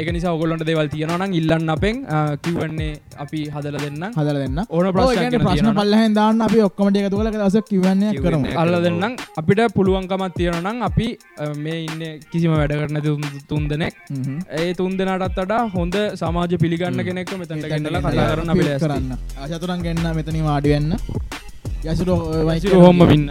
[0.00, 2.04] ඒක නිසා ඔගොලොන්ට දෙවල් තියෙනවනම් ඉල්ලන්න අපෙන්.
[2.44, 4.04] කිවන්නේ අපි හදල දෙන්න.
[4.18, 4.60] හදර දෙන්න.
[4.68, 8.46] ඕන ප්‍රශ්න ප්‍රශ්න පල්ලහෙන් දාන්න අපි ඔක්කමට එක තුල දස කිවන්නේ කරම.
[8.64, 9.16] අල්ල දෙන්නම්.
[9.40, 11.08] අපිට පුළුවන්කමත් තියෙනනම් අපි
[11.64, 13.02] මේ ඉන්න කිසිම වැඩ කරන
[13.48, 13.94] තුන් දෙනෙක්.
[14.60, 18.84] ඒ තුන් දෙනටත් වඩා හොඳ සමාජ පිළිගන්න කෙනෙක් මෙතට ගෙන්නලා කතා කරන්න අපි ලෑස්ති.
[18.84, 19.18] කරන්න.
[19.38, 20.96] අශතුරන් ගන්න මෙතන වාඩිවෙන්න
[21.84, 22.08] යසුර
[22.44, 23.30] වයිසිරු හොම්ම පින්න.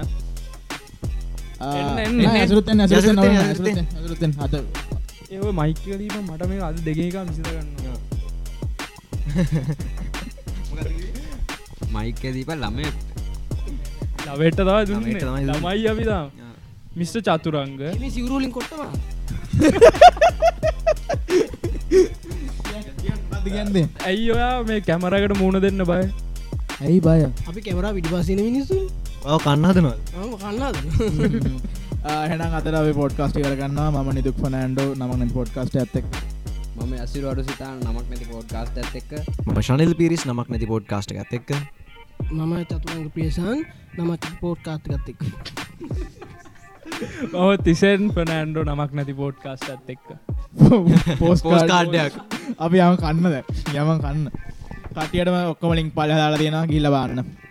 [1.59, 4.53] යසුරුත්තෙන්, ඇසුරුත්තෙන් ඇසුරුත්තෙන් හත
[5.29, 7.67] ඒ මයිකලීම මට මේ අද දෙකක විසිත ගන්න
[11.91, 12.85] මයික දීප ළමය
[14.27, 15.21] ලවෙට තව දුන්නේ.
[15.43, 16.31] ළමයි අපිතා
[16.95, 17.79] මිස්ට චතුරංග.
[18.09, 18.91] සිවරුලින් කොටවා
[23.51, 25.99] ගන්ද ඇයි ඔයා මේ කැමරකට මුණ දෙන්න බය?
[26.81, 27.19] ඇයි බය?
[27.49, 28.79] අපි කැමරා විඩිපාසන මිනිස්සු.
[29.25, 29.95] ඔව කන්නදනවා
[30.43, 30.75] කන්නාද
[32.31, 36.07] හෙන අතර පොඩ්කාස්ටි කරගන්න ම නිදුක් පනෑන්ඩෝ නමන පොඩ්කාස්ට ඇත්තෙක්
[36.77, 39.11] මම ඇසිරුවඩු සිතා නමක් නැති පෝඩ්කාස්ට ඇත් එක්ක.
[39.45, 41.51] ම ශනල් පිරිස් නමක් නැති පෝඩ් කාස්ට ඇත් එක්ක.
[42.29, 43.65] මම චතුරංග ප්‍රියසන්
[43.97, 45.19] නමත් පෝට් කාත්ගත්තෙක්
[47.33, 50.07] ඔහ තිසෙන් පනෑන්ඩෝ නමක් නැති පෝට් කාස්ට ඇත් එක්ක.
[51.19, 52.13] පෝස් පෝස් කාඩ්ඩයක්
[52.65, 53.35] අපි යම කන්නද
[53.81, 54.25] යම කන්න.
[54.95, 56.65] කටියටම ඔක්කමලින් පලහදාලා තියෙනවා.
[56.73, 57.48] ගිල්ල බන්න